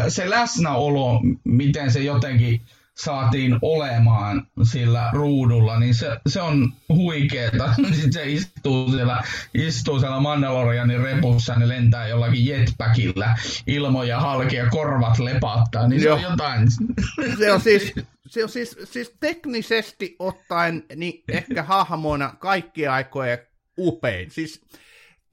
[0.09, 2.61] se läsnäolo, miten se jotenkin
[2.97, 7.75] saatiin olemaan sillä ruudulla, niin se, se on huikeeta.
[7.75, 9.23] Sitten se istuu siellä,
[9.55, 13.37] istuu siellä Mandalorianin repussa ne lentää jollakin jetpackillä
[13.67, 16.19] ilmoja halki ja korvat lepattaa, niin Joo.
[16.19, 16.69] se on jotain.
[17.39, 17.95] Se on siis,
[18.27, 23.39] se on siis, siis teknisesti ottaen niin ehkä hahmona kaikkia aikojen
[23.79, 24.31] upein.
[24.31, 24.61] Siis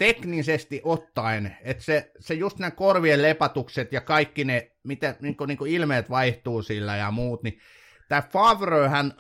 [0.02, 5.48] teknisesti ottaen, että se, se just nämä korvien lepatukset ja kaikki ne, miten niin kuin,
[5.48, 7.60] niin kuin ilmeet vaihtuu sillä ja muut, niin
[8.10, 9.14] tämä Favrehän,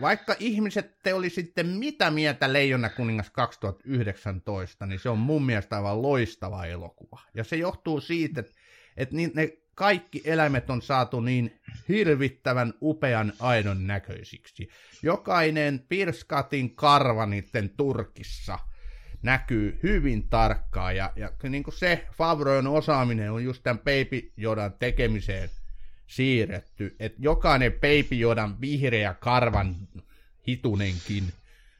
[0.00, 5.76] vaikka ihmiset te oli sitten mitä mieltä Leijona kuningas 2019, niin se on mun mielestä
[5.76, 7.20] aivan loistava elokuva.
[7.34, 8.52] Ja se johtuu siitä, että,
[8.96, 14.68] että niin, ne kaikki eläimet on saatu niin hirvittävän upean aidon näköisiksi.
[15.02, 18.58] Jokainen pirskatin karva niiden turkissa–
[19.22, 20.96] näkyy hyvin tarkkaan.
[20.96, 25.50] Ja, ja niin kuin se Favroin osaaminen on just tämän Baby Jodan tekemiseen
[26.06, 29.76] siirretty, että jokainen Baby Jodan vihreä karvan
[30.46, 31.32] hitunenkin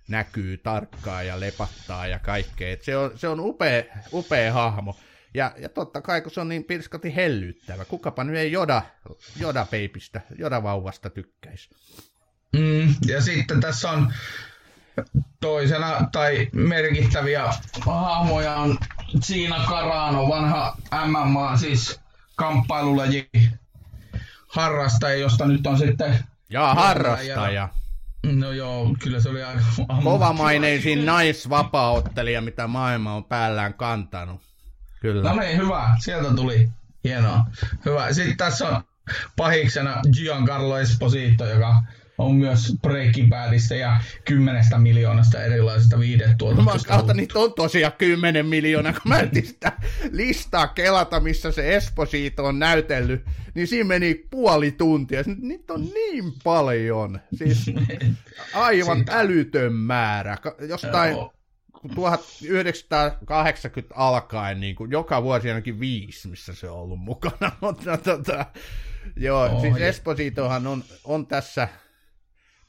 [0.08, 2.72] näkyy tarkkaan ja lepattaa ja kaikkea.
[2.72, 3.82] Et se on, se on upea,
[4.12, 4.96] upea hahmo.
[5.34, 7.84] Ja, ja totta kai, kun se on niin pirskati hellyttävä.
[7.84, 8.82] Kukapa nyt ei Joda,
[9.36, 11.70] Joda Babystä, Joda vauvasta tykkäisi.
[12.56, 14.12] Mm, ja sitten tässä on
[15.40, 17.44] toisena tai merkittäviä
[17.86, 18.78] hahmoja on
[19.22, 20.76] Siina Karano, vanha
[21.06, 22.00] MMA, siis
[22.36, 23.30] kamppailulaji
[24.48, 26.18] harrastaja, josta nyt on sitten...
[26.50, 27.68] Ja harrastaja.
[28.22, 29.62] No joo, kyllä se oli aika...
[30.02, 34.40] Kovamaineisin naisvapaaottelija, mitä maailma on päällään kantanut.
[35.00, 35.32] Kyllä.
[35.32, 35.96] No niin, hyvä.
[35.98, 36.68] Sieltä tuli.
[37.04, 37.44] Hienoa.
[37.84, 38.12] Hyvä.
[38.12, 38.84] Sitten tässä on
[39.36, 41.82] pahiksena Giancarlo Esposito, joka
[42.22, 47.04] on myös Breaking Badista ja kymmenestä miljoonasta erilaisista viidetuotantosta.
[47.06, 49.72] Mä niitä on tosiaan kymmenen miljoonaa, kun mä etin sitä
[50.10, 55.22] listaa kelata, missä se Esposito on näytellyt, niin siinä meni puoli tuntia.
[55.40, 57.20] Niitä on niin paljon.
[57.34, 57.66] Siis
[58.54, 59.18] aivan Siitä.
[59.18, 60.36] älytön määrä.
[60.68, 61.12] Jostain...
[61.12, 61.32] Joo.
[61.94, 67.52] 1980 alkaen niin kuin joka vuosi ainakin viisi, missä se on ollut mukana.
[67.60, 68.46] Mutta tota,
[69.16, 71.68] joo, oh, siis Espositohan on, on tässä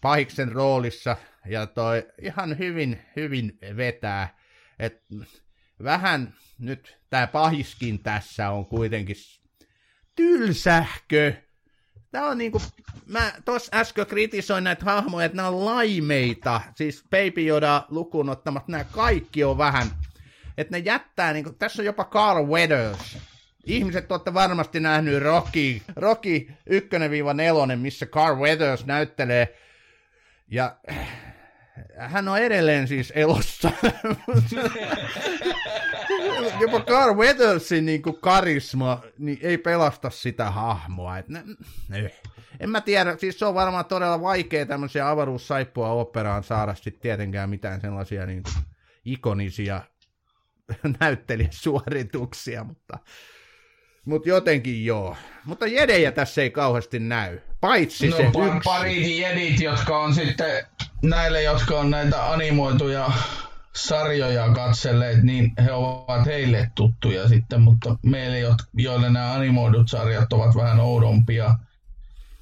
[0.04, 4.38] pahiksen roolissa ja toi ihan hyvin, hyvin vetää.
[4.80, 5.04] Et
[5.84, 9.16] vähän nyt tämä pahiskin tässä on kuitenkin
[10.16, 11.34] tylsähkö.
[12.12, 12.62] Tämä on niinku,
[13.08, 16.62] mä tos äsken kritisoin näitä hahmoja, että nämä on laimeita.
[16.76, 19.88] Siis Baby Yoda lukuun ottamat, nämä kaikki on vähän,
[20.58, 23.18] että ne jättää niinku, tässä on jopa Carl Weathers.
[23.66, 26.48] Ihmiset olette varmasti nähnyt Rocky, Rocky
[27.74, 29.63] 1-4, missä Carl Weathers näyttelee
[30.52, 30.78] ja
[31.98, 33.72] hän on edelleen siis elossa.
[36.62, 41.18] Jopa Carl Weathersin niin kuin karisma niin ei pelasta sitä hahmoa.
[41.18, 41.44] Et ne,
[41.90, 42.12] ne.
[42.60, 47.50] En mä tiedä, siis se on varmaan todella vaikea tämmöisiä avaruussaippua operaan saada sitten tietenkään
[47.50, 48.56] mitään sellaisia niin kuin
[49.06, 49.82] ikonisia
[51.00, 53.00] näyttelijäsuorituksia, mutta
[54.06, 55.16] mutta jotenkin joo.
[55.46, 57.40] Mutta jedejä tässä ei kauheasti näy.
[57.64, 58.60] Paitsi no, se pa- yksi.
[58.64, 60.66] pari jedit, jotka on sitten
[61.02, 63.12] näille, jotka on näitä animoituja
[63.76, 70.56] sarjoja katselleet, niin he ovat heille tuttuja sitten, mutta meille, joille nämä animoidut sarjat ovat
[70.56, 71.56] vähän oudompia,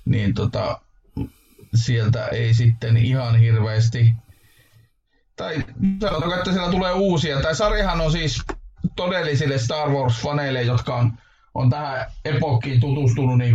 [0.06, 0.82] niin tota,
[1.76, 4.14] sieltä ei sitten ihan hirveästi,
[5.36, 5.64] tai
[6.02, 7.42] sanotaanko, että siellä tulee uusia.
[7.42, 8.44] Tämä sarjahan on siis
[8.96, 11.14] todellisille Star Wars-faneille, jotka on
[11.54, 13.54] on tähän epokkiin tutustunut niin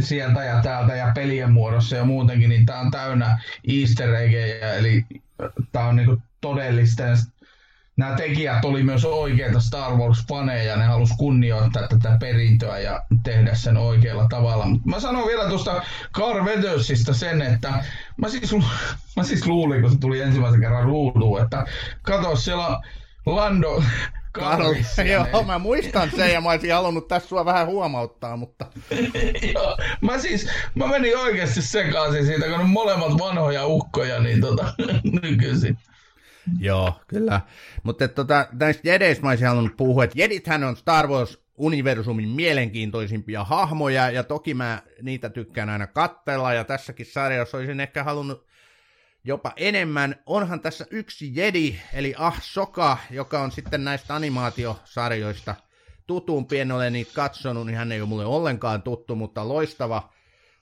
[0.00, 3.38] sieltä ja täältä ja pelien muodossa ja muutenkin, niin tämä on täynnä
[3.68, 5.04] easter eggejä, eli
[5.72, 7.16] tämä on niin todellisten
[7.96, 13.76] nämä tekijät oli myös oikeita Star Wars-faneja, ne halusi kunnioittaa tätä perintöä ja tehdä sen
[13.76, 14.66] oikealla tavalla.
[14.66, 15.82] Mutta mä sanon vielä tuosta
[16.14, 17.84] Carl Weathersista sen, että
[18.16, 18.54] mä siis,
[19.16, 21.66] mä siis luulin, kun se tuli ensimmäisen kerran ruuduun, että
[22.02, 22.80] kato, siellä
[23.26, 23.82] Lando,
[24.36, 24.74] Karl.
[25.12, 28.66] Joo, mä muistan sen ja mä olisin halunnut tässä sua vähän huomauttaa, mutta...
[29.54, 34.74] Joo, mä siis, mä menin oikeasti sekaisin siitä, kun ne molemmat vanhoja ukkoja, niin tota,
[35.22, 35.78] nykyisin.
[36.58, 37.40] Joo, kyllä.
[37.82, 43.44] Mutta tota, näistä jedeistä mä olisin halunnut puhua, että jedithän on Star Wars universumin mielenkiintoisimpia
[43.44, 48.45] hahmoja, ja toki mä niitä tykkään aina katsella, ja tässäkin sarjassa olisin ehkä halunnut
[49.26, 50.16] jopa enemmän.
[50.26, 55.54] Onhan tässä yksi Jedi, eli Ahsoka, joka on sitten näistä animaatiosarjoista
[56.06, 60.12] tutumpi, en ole niitä katsonut, niin hän ei ole mulle ollenkaan tuttu, mutta loistava,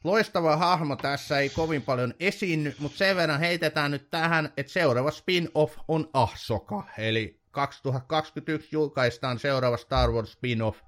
[0.04, 5.10] loistava hahmo tässä ei kovin paljon esiinny, mutta sen verran heitetään nyt tähän, että seuraava
[5.10, 10.78] spin-off on Ahsoka, eli 2021 julkaistaan seuraava Star Wars spin-off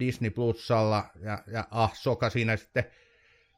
[0.00, 2.84] Disney Plusalla, ja, ja Ahsoka siinä sitten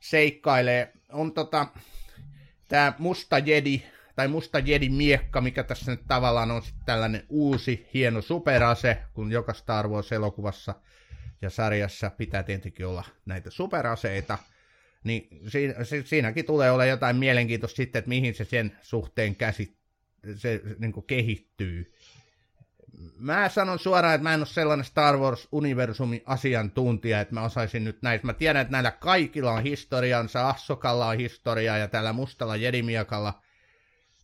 [0.01, 0.93] seikkailee.
[1.13, 1.67] On tota,
[2.75, 3.83] tämä Musta Jedi,
[4.17, 9.33] tai Musta Jedi miekka, mikä tässä nyt tavallaan on sitten tällainen uusi hieno superase, kun
[9.33, 10.75] joka Star Wars-elokuvassa
[11.43, 14.39] ja sarjassa pitää tietenkin olla näitä superaseita,
[15.05, 19.77] niin siinä, siinäkin tulee olla jotain mielenkiintoista sitten, että mihin se sen suhteen käsit,
[20.37, 21.94] se niin kehittyy
[23.19, 28.03] mä sanon suoraan, että mä en ole sellainen Star Wars-universumin asiantuntija, että mä osaisin nyt
[28.03, 28.27] näistä.
[28.27, 33.43] Mä tiedän, että näillä kaikilla on historiansa, Assokalla on historiaa ja täällä mustalla jedimiekalla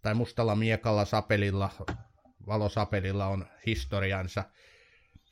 [0.03, 1.71] tai mustalla miekalla sapelilla,
[2.47, 4.45] valosapelilla on historiansa.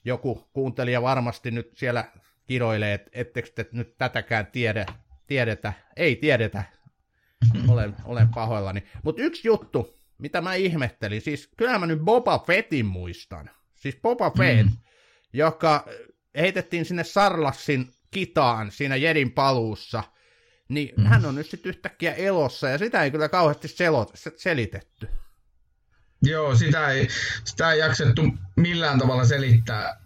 [0.04, 2.04] Joku kuuntelija varmasti nyt siellä
[2.46, 4.86] kiroilee, että ettekö te nyt tätäkään tiedä,
[5.26, 5.72] tiedetä.
[5.96, 6.64] Ei tiedetä.
[7.68, 8.82] Olen, olen pahoillani.
[9.02, 13.50] Mutta yksi juttu, mitä mä ihmettelin, siis kyllähän mä nyt Boba Fettin muistan.
[13.76, 14.76] Siis Boba Fett, mm.
[15.32, 15.86] joka
[16.36, 20.04] heitettiin sinne Sarlassin kitaan siinä Jedin paluussa,
[20.68, 21.04] niin mm.
[21.04, 25.08] hän on nyt sitten yhtäkkiä elossa, ja sitä ei kyllä kauheasti selot, selitetty.
[26.22, 27.08] Joo, sitä ei,
[27.44, 28.22] sitä ei jaksettu
[28.56, 30.00] millään tavalla selittää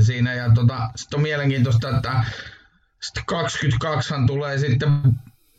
[0.00, 2.24] siinä, ja tota, sitten on mielenkiintoista, että
[3.26, 4.90] 22 tulee sitten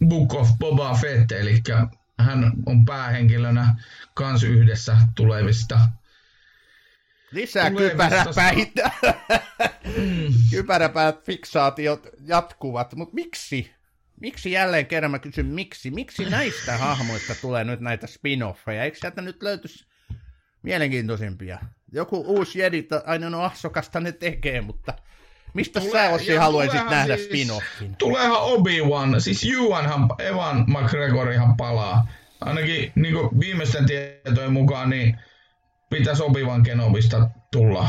[0.07, 1.61] Book of Boba Fett, eli
[2.23, 3.75] hän on päähenkilönä
[4.13, 5.79] kans yhdessä tulevista
[7.33, 8.91] Lisää kypäräpäitä.
[9.97, 10.33] Mm.
[10.51, 13.71] Kypäräpäät fiksaatiot jatkuvat, mutta miksi?
[14.21, 15.91] Miksi jälleen kerran mä kysyn miksi?
[15.91, 18.83] Miksi näistä hahmoista tulee nyt näitä spin-offeja?
[18.83, 19.85] Eikö sieltä nyt löytyisi
[20.63, 21.59] mielenkiintoisimpia?
[21.91, 24.93] Joku uusi Jedi, aina no ahsokasta ne tekee, mutta
[25.53, 27.95] Mistä Tule, sä Ossi haluaisit nähdä siis, spin-offin?
[27.97, 32.07] Tuleehan Obi-Wan, siis Ewanhan, Evan McGregorihan palaa.
[32.41, 35.19] Ainakin niin viimeisten tietojen mukaan niin
[35.89, 37.87] pitäisi Obi-Wan Kenobista tulla.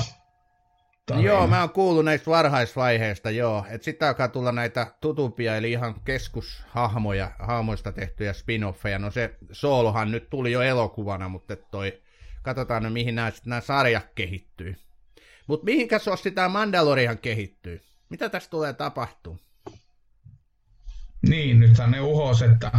[1.07, 1.27] Tarina.
[1.27, 3.65] Joo, mä oon kuullut näistä varhaisvaiheista, joo.
[3.71, 8.99] Että sitten alkaa tulla näitä tutumpia, eli ihan keskushahmoja, hahmoista tehtyjä spin-offeja.
[8.99, 12.03] No se Soolohan nyt tuli jo elokuvana, mutta toi,
[12.43, 14.77] katsotaan no, mihin nämä, nämä sarjat kehittyy.
[15.47, 17.81] Mutta mihinkä Sossi tämä Mandalorian kehittyy?
[18.09, 19.41] Mitä tässä tulee tapahtuu?
[21.29, 22.73] Niin, nythän ne uhos, että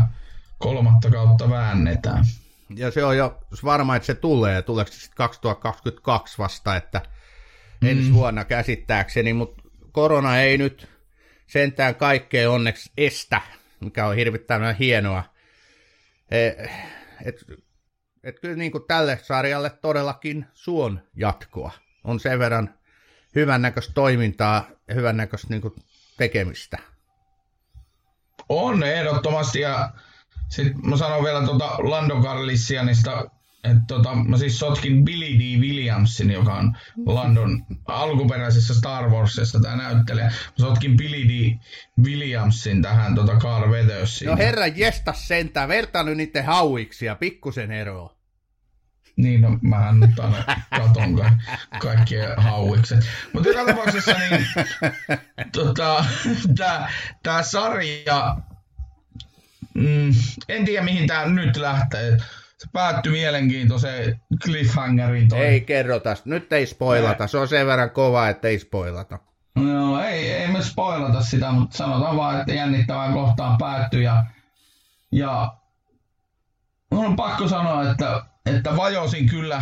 [0.58, 2.26] kolmatta kautta väännetään.
[2.76, 4.62] Ja se on jo varma, että se tulee.
[4.62, 7.02] Tuleeko se sitten 2022 vasta, että
[7.82, 7.88] mm.
[7.88, 10.88] ensi vuonna käsittääkseni, mutta korona ei nyt
[11.48, 13.42] sentään kaikkea onneksi estä,
[13.80, 15.24] mikä on hirvittävän hienoa.
[16.32, 16.58] Et,
[17.26, 17.46] et,
[18.24, 21.72] et kyllä niin kuin tälle sarjalle todellakin suon jatkoa
[22.06, 22.74] on sen verran
[23.36, 25.62] hyvännäköistä toimintaa ja hyvännäköistä niin
[26.18, 26.78] tekemistä.
[28.50, 29.90] On ehdottomasti ja
[30.50, 33.26] sitten mä sanon vielä tuota Lando Carlissianista,
[33.64, 35.62] että tota, mä siis sotkin Billy D.
[35.62, 40.26] Williamsin, joka on Landon alkuperäisessä Star Warsissa tämä näyttelijä.
[40.26, 41.60] Mä sotkin Billy D.
[42.04, 44.32] Williamsin tähän tota Carl Weathersiin.
[44.32, 48.15] No herra jesta sentään, vertaan nyt niiden hauiksi ja pikkusen eroa.
[49.16, 50.44] Niin, no mähän nyt aina
[50.78, 51.32] katon ka-
[51.80, 53.00] kaikkien hauikset.
[53.34, 54.48] Mutta joka tapauksessa niin,
[55.52, 56.06] tota,
[57.24, 58.38] tämä sarja,
[59.74, 60.14] mm,
[60.50, 62.18] en tiedä mihin tämä nyt lähtee.
[62.58, 65.28] Se päättyi mielenkiintoiseen cliffhangerin.
[65.28, 65.40] Toi.
[65.40, 67.28] Ei kerrota, nyt ei spoilata.
[67.28, 69.20] Se on sen verran kova, että ei spoilata.
[69.56, 74.04] No ei, ei me spoilata sitä, mutta sanotaan vaan, että jännittävään kohtaan päättyi.
[74.04, 74.24] Ja,
[75.12, 75.58] ja
[76.92, 79.62] on pakko sanoa, että että vajosin kyllä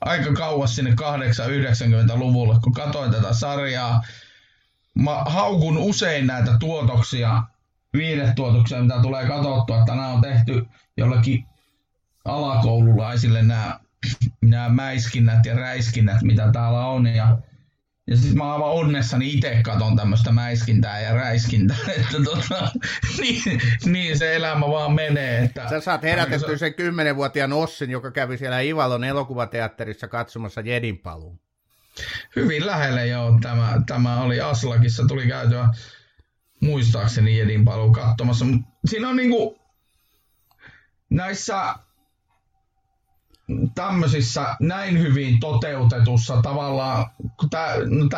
[0.00, 4.02] aika kauas sinne 8-90-luvulle, kun katsoin tätä sarjaa.
[4.94, 7.42] Mä haukun usein näitä tuotoksia,
[7.92, 10.66] viidetuotoksia, mitä tulee katsottua, että nämä on tehty
[10.96, 11.46] jollekin
[12.24, 13.80] alakoululaisille nämä,
[14.40, 17.06] nämä mäiskinnät ja räiskinnät, mitä täällä on.
[17.06, 17.38] Ja
[18.06, 22.72] ja sitten mä aivan onnessani itse katon tämmöistä mäiskintää ja räiskintää, että tota,
[23.18, 25.42] niin, niin, se elämä vaan menee.
[25.42, 31.40] Että, Sä saat herätettyä sen kymmenenvuotiaan Ossin, joka kävi siellä Ivalon elokuvateatterissa katsomassa Jedin paluun.
[32.36, 35.68] Hyvin lähelle joo, tämä, tämä oli Aslakissa, tuli käytyä
[36.60, 38.44] muistaakseni Jedin paluun katsomassa.
[38.84, 39.60] Siinä on niinku
[41.10, 41.74] näissä
[43.74, 47.06] tämmöisissä näin hyvin toteutetussa tavallaan,
[47.50, 47.66] tämä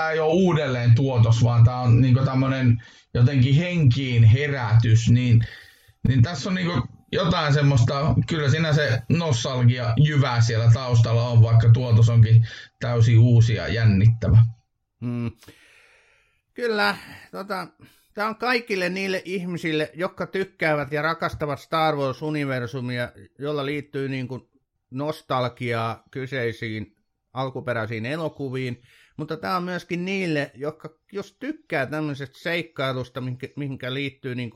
[0.03, 2.83] no ei ole uudelleen tuotos, vaan tämä on niin tämmöinen
[3.15, 5.47] jotenkin henkiin herätys, niin,
[6.09, 11.69] niin tässä on niin jotain semmoista, kyllä siinä se nostalgia jyvä siellä taustalla on, vaikka
[11.69, 12.47] tuotos onkin
[12.81, 14.47] täysin uusi ja jännittävä.
[15.01, 15.31] Mm.
[16.55, 16.97] Kyllä,
[17.31, 17.67] tota,
[18.15, 23.09] tämä on kaikille niille ihmisille, jotka tykkäävät ja rakastavat Star Wars-universumia,
[23.39, 24.49] jolla liittyy niin kuin
[24.95, 26.97] nostalgiaa kyseisiin
[27.33, 28.83] alkuperäisiin elokuviin,
[29.17, 33.23] mutta tämä on myöskin niille, jotka jos tykkää tämmöisestä seikkailusta,
[33.57, 34.51] minkä, liittyy niin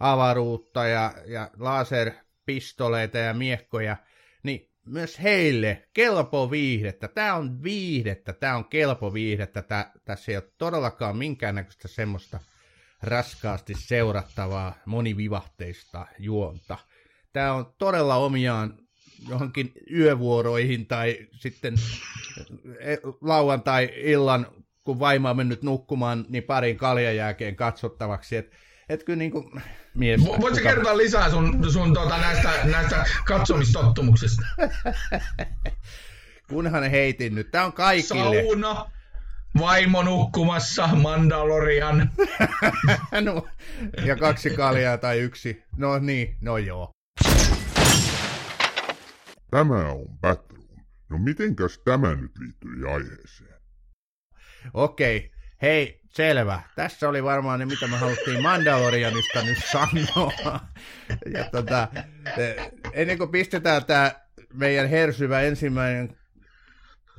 [0.00, 3.96] avaruutta ja, ja laserpistoleita ja miekkoja,
[4.42, 7.08] niin myös heille kelpo viihdettä.
[7.08, 9.62] Tämä on viihdettä, tämä on kelpo viihdettä.
[9.62, 12.40] Tää, tässä ei ole todellakaan minkäännäköistä semmoista
[13.02, 16.78] raskaasti seurattavaa monivivahteista juonta.
[17.32, 18.87] Tämä on todella omiaan
[19.28, 21.74] johonkin yövuoroihin tai sitten
[22.80, 24.46] e, lauantai-illan,
[24.84, 28.36] kun vaimo on mennyt nukkumaan, niin parin kaljan jälkeen katsottavaksi.
[28.36, 28.56] Että
[28.88, 29.62] et kyllä niin kuin
[29.94, 30.20] mies...
[30.20, 30.62] Voitko kuka...
[30.62, 34.42] kertoa lisää sun, sun tuota, näistä, näistä katsomistottumuksista?
[36.50, 37.50] Kunhan heitin nyt.
[37.50, 38.42] Tämä on kaikille.
[38.42, 38.90] Sauna,
[39.58, 42.12] vaimo nukkumassa, Mandalorian.
[43.24, 43.46] no,
[44.04, 45.62] ja kaksi kaljaa tai yksi.
[45.76, 46.90] No niin, no joo.
[49.50, 50.78] Tämä on Batroom.
[51.10, 53.60] No mitenkäs tämä nyt liittyy aiheeseen?
[54.74, 55.32] Okei,
[55.62, 56.62] hei, selvä.
[56.76, 60.60] Tässä oli varmaan ne, mitä me haluttiin Mandalorianista nyt sanoa.
[61.34, 61.88] Ja tota,
[62.92, 64.12] ennen kuin pistetään tämä
[64.54, 66.16] meidän hersyvä ensimmäinen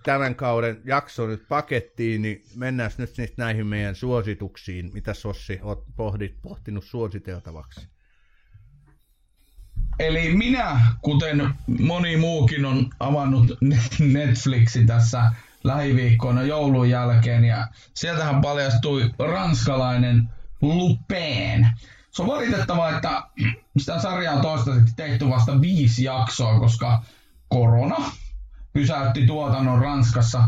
[0.03, 4.93] tämän kauden jakso nyt pakettiin, niin mennään nyt näihin meidän suosituksiin.
[4.93, 7.98] Mitä Sossi olet pohdit, pohtinut suositeltavaksi?
[9.99, 13.57] Eli minä, kuten moni muukin, on avannut
[13.99, 15.31] Netflixin tässä
[15.63, 20.29] lähiviikkoina joulun jälkeen ja sieltähän paljastui ranskalainen
[20.61, 21.67] Lupin.
[22.11, 23.23] Se on valitettavaa, että
[23.77, 27.03] sitä sarjaa on toistaiseksi tehty vasta viisi jaksoa, koska
[27.49, 28.11] korona
[28.73, 30.43] pysäytti tuotannon Ranskassa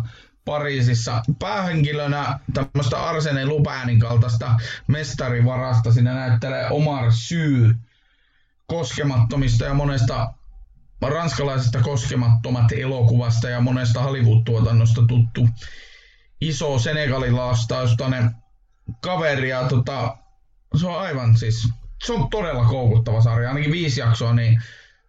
[0.46, 4.56] Pariisissa päähenkilönä tämmöistä Arsene Lupinin kaltaista
[4.88, 5.92] mestarivarasta.
[5.92, 7.76] Siinä näyttelee Omar Sy
[8.72, 10.34] koskemattomista ja monesta
[11.02, 15.48] ranskalaisesta koskemattomat elokuvasta ja monesta Hollywood-tuotannosta tuttu
[16.42, 18.32] iso senegalilaastaustainen
[19.02, 19.50] kaveri.
[19.50, 20.18] Ja tota,
[20.80, 21.70] se on aivan siis,
[22.04, 24.62] se on todella koukuttava sarja, ainakin viisi jaksoa, niin,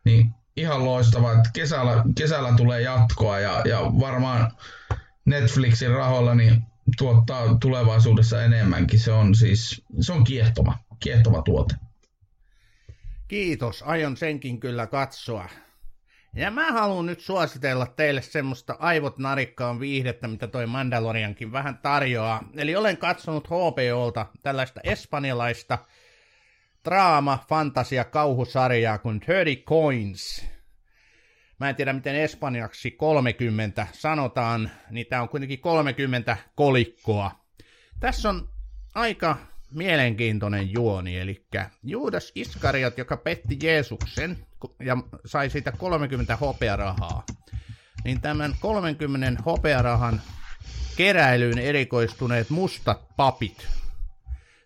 [0.05, 4.53] niin ihan loistava, että kesällä, kesällä tulee jatkoa ja, ja varmaan
[5.25, 6.63] Netflixin rahoilla niin
[6.99, 9.01] tuottaa tulevaisuudessa enemmänkin.
[9.01, 11.75] Se on siis, se on kiehtova, kiehtova tuote.
[13.33, 15.49] Kiitos, aion senkin kyllä katsoa.
[16.35, 22.49] Ja mä haluan nyt suositella teille semmoista aivot narikkaan viihdettä, mitä toi Mandaloriankin vähän tarjoaa.
[22.57, 25.79] Eli olen katsonut HBOlta tällaista espanjalaista
[26.85, 30.47] draama, fantasia, kauhusarjaa kuin 30 Coins.
[31.61, 37.31] Mä en tiedä, miten espanjaksi 30 sanotaan, niin tää on kuitenkin 30 kolikkoa.
[38.01, 38.49] Tässä on
[38.95, 41.47] aika mielenkiintoinen juoni, eli
[41.83, 44.39] Juudas Iskariot, joka petti Jeesuksen
[44.81, 47.25] ja sai siitä 30 hopearahaa,
[48.05, 50.21] niin tämän 30 hopearahan
[50.97, 53.69] keräilyyn erikoistuneet mustat papit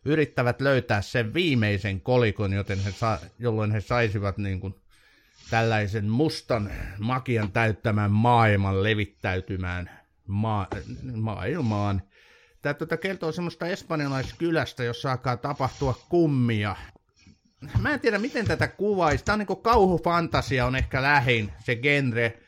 [0.04, 4.74] yrittävät löytää sen viimeisen kolikon, joten he sa- jolloin he saisivat niin kuin
[5.50, 9.90] tällaisen mustan makian täyttämän maailman levittäytymään
[10.26, 10.68] ma-
[11.14, 12.02] maailmaan–
[12.66, 16.76] Tämä tuota kertoo semmoista espanjalaiskylästä, jossa alkaa tapahtua kummia.
[17.80, 19.24] Mä en tiedä, miten tätä kuvaisi.
[19.24, 22.38] Tämä on niin kauhufantasia on ehkä lähin se genre.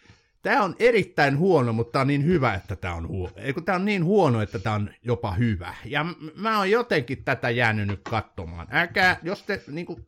[0.42, 3.32] Tämä on erittäin huono, mutta tämä on niin hyvä, että tämä on huono.
[3.36, 5.74] Eikö tämä on niin huono, että tämä on jopa hyvä.
[5.84, 8.66] Ja mä oon jotenkin tätä jäänyt nyt katsomaan.
[8.70, 10.04] Älkää, jos te niin kuin,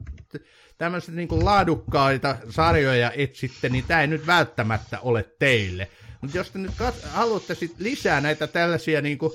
[0.79, 5.91] tämmöiset niin kuin laadukkaita sarjoja etsitte, niin tämä ei nyt välttämättä ole teille.
[6.21, 9.33] Mutta jos te nyt kat- haluatte sit lisää näitä tällaisia niin kuin,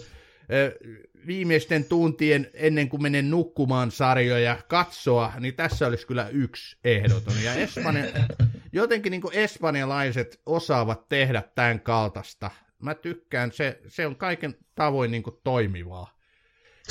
[1.28, 7.44] viimeisten tuntien ennen kuin menen nukkumaan sarjoja katsoa, niin tässä olisi kyllä yksi ehdoton.
[7.44, 8.06] Ja Espanja,
[8.72, 12.52] jotenkin niin espanjalaiset osaavat tehdä tämän kaltaista.
[12.82, 16.16] Mä tykkään, se, se on kaiken tavoin niin kuin toimivaa.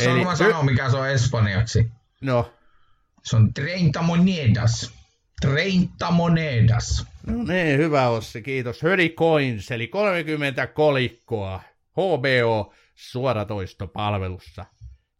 [0.02, 1.90] Saanko mä sanoa, mikä se on espanjaksi?
[2.20, 2.54] No.
[3.22, 4.92] Se on 30 monedas.
[5.42, 7.06] 30 monedas.
[7.26, 8.82] No niin, hyvä Ossi, kiitos.
[8.82, 11.60] Höri Coins, eli 30 kolikkoa.
[11.92, 14.64] HBO suoratoistopalvelussa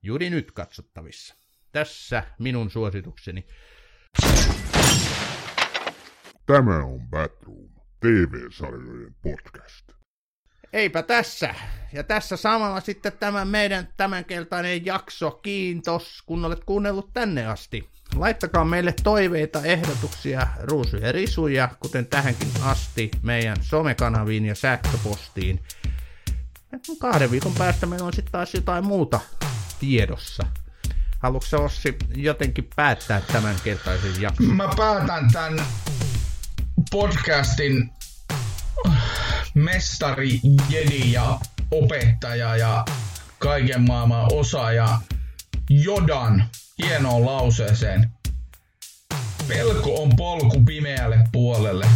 [0.02, 1.34] juuri nyt katsottavissa.
[1.72, 3.46] Tässä minun suositukseni.
[6.46, 7.68] Tämä on Batroom,
[8.00, 9.92] TV-sarjojen podcast.
[10.72, 11.54] Eipä tässä.
[11.92, 15.30] Ja tässä samalla sitten tämä meidän tämänkeltainen jakso.
[15.30, 17.88] Kiitos, kun olet kuunnellut tänne asti.
[18.14, 25.60] Laittakaa meille toiveita, ehdotuksia, ruusuja ja risuja, kuten tähänkin asti, meidän somekanaviin ja sähköpostiin
[26.98, 29.20] kahden viikon päästä meillä on sitten taas jotain muuta
[29.80, 30.46] tiedossa.
[31.18, 34.46] Haluatko Ossi jotenkin päättää tämän kertaisen jakson?
[34.46, 35.66] Mä päätän tämän
[36.90, 37.90] podcastin
[39.54, 41.38] mestari, jedi ja
[41.70, 42.84] opettaja ja
[43.38, 45.00] kaiken maailman osaaja
[45.70, 46.44] Jodan
[46.82, 48.10] hienoon lauseeseen.
[49.48, 51.86] Pelko on polku pimeälle puolelle.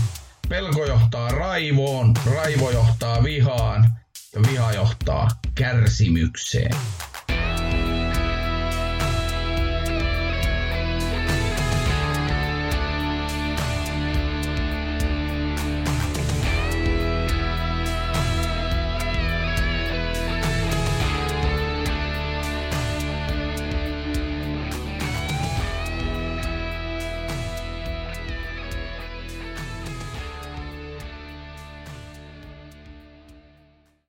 [0.49, 3.99] Pelko johtaa raivoon, raivo johtaa vihaan
[4.39, 6.75] ja viha johtaa kärsimykseen.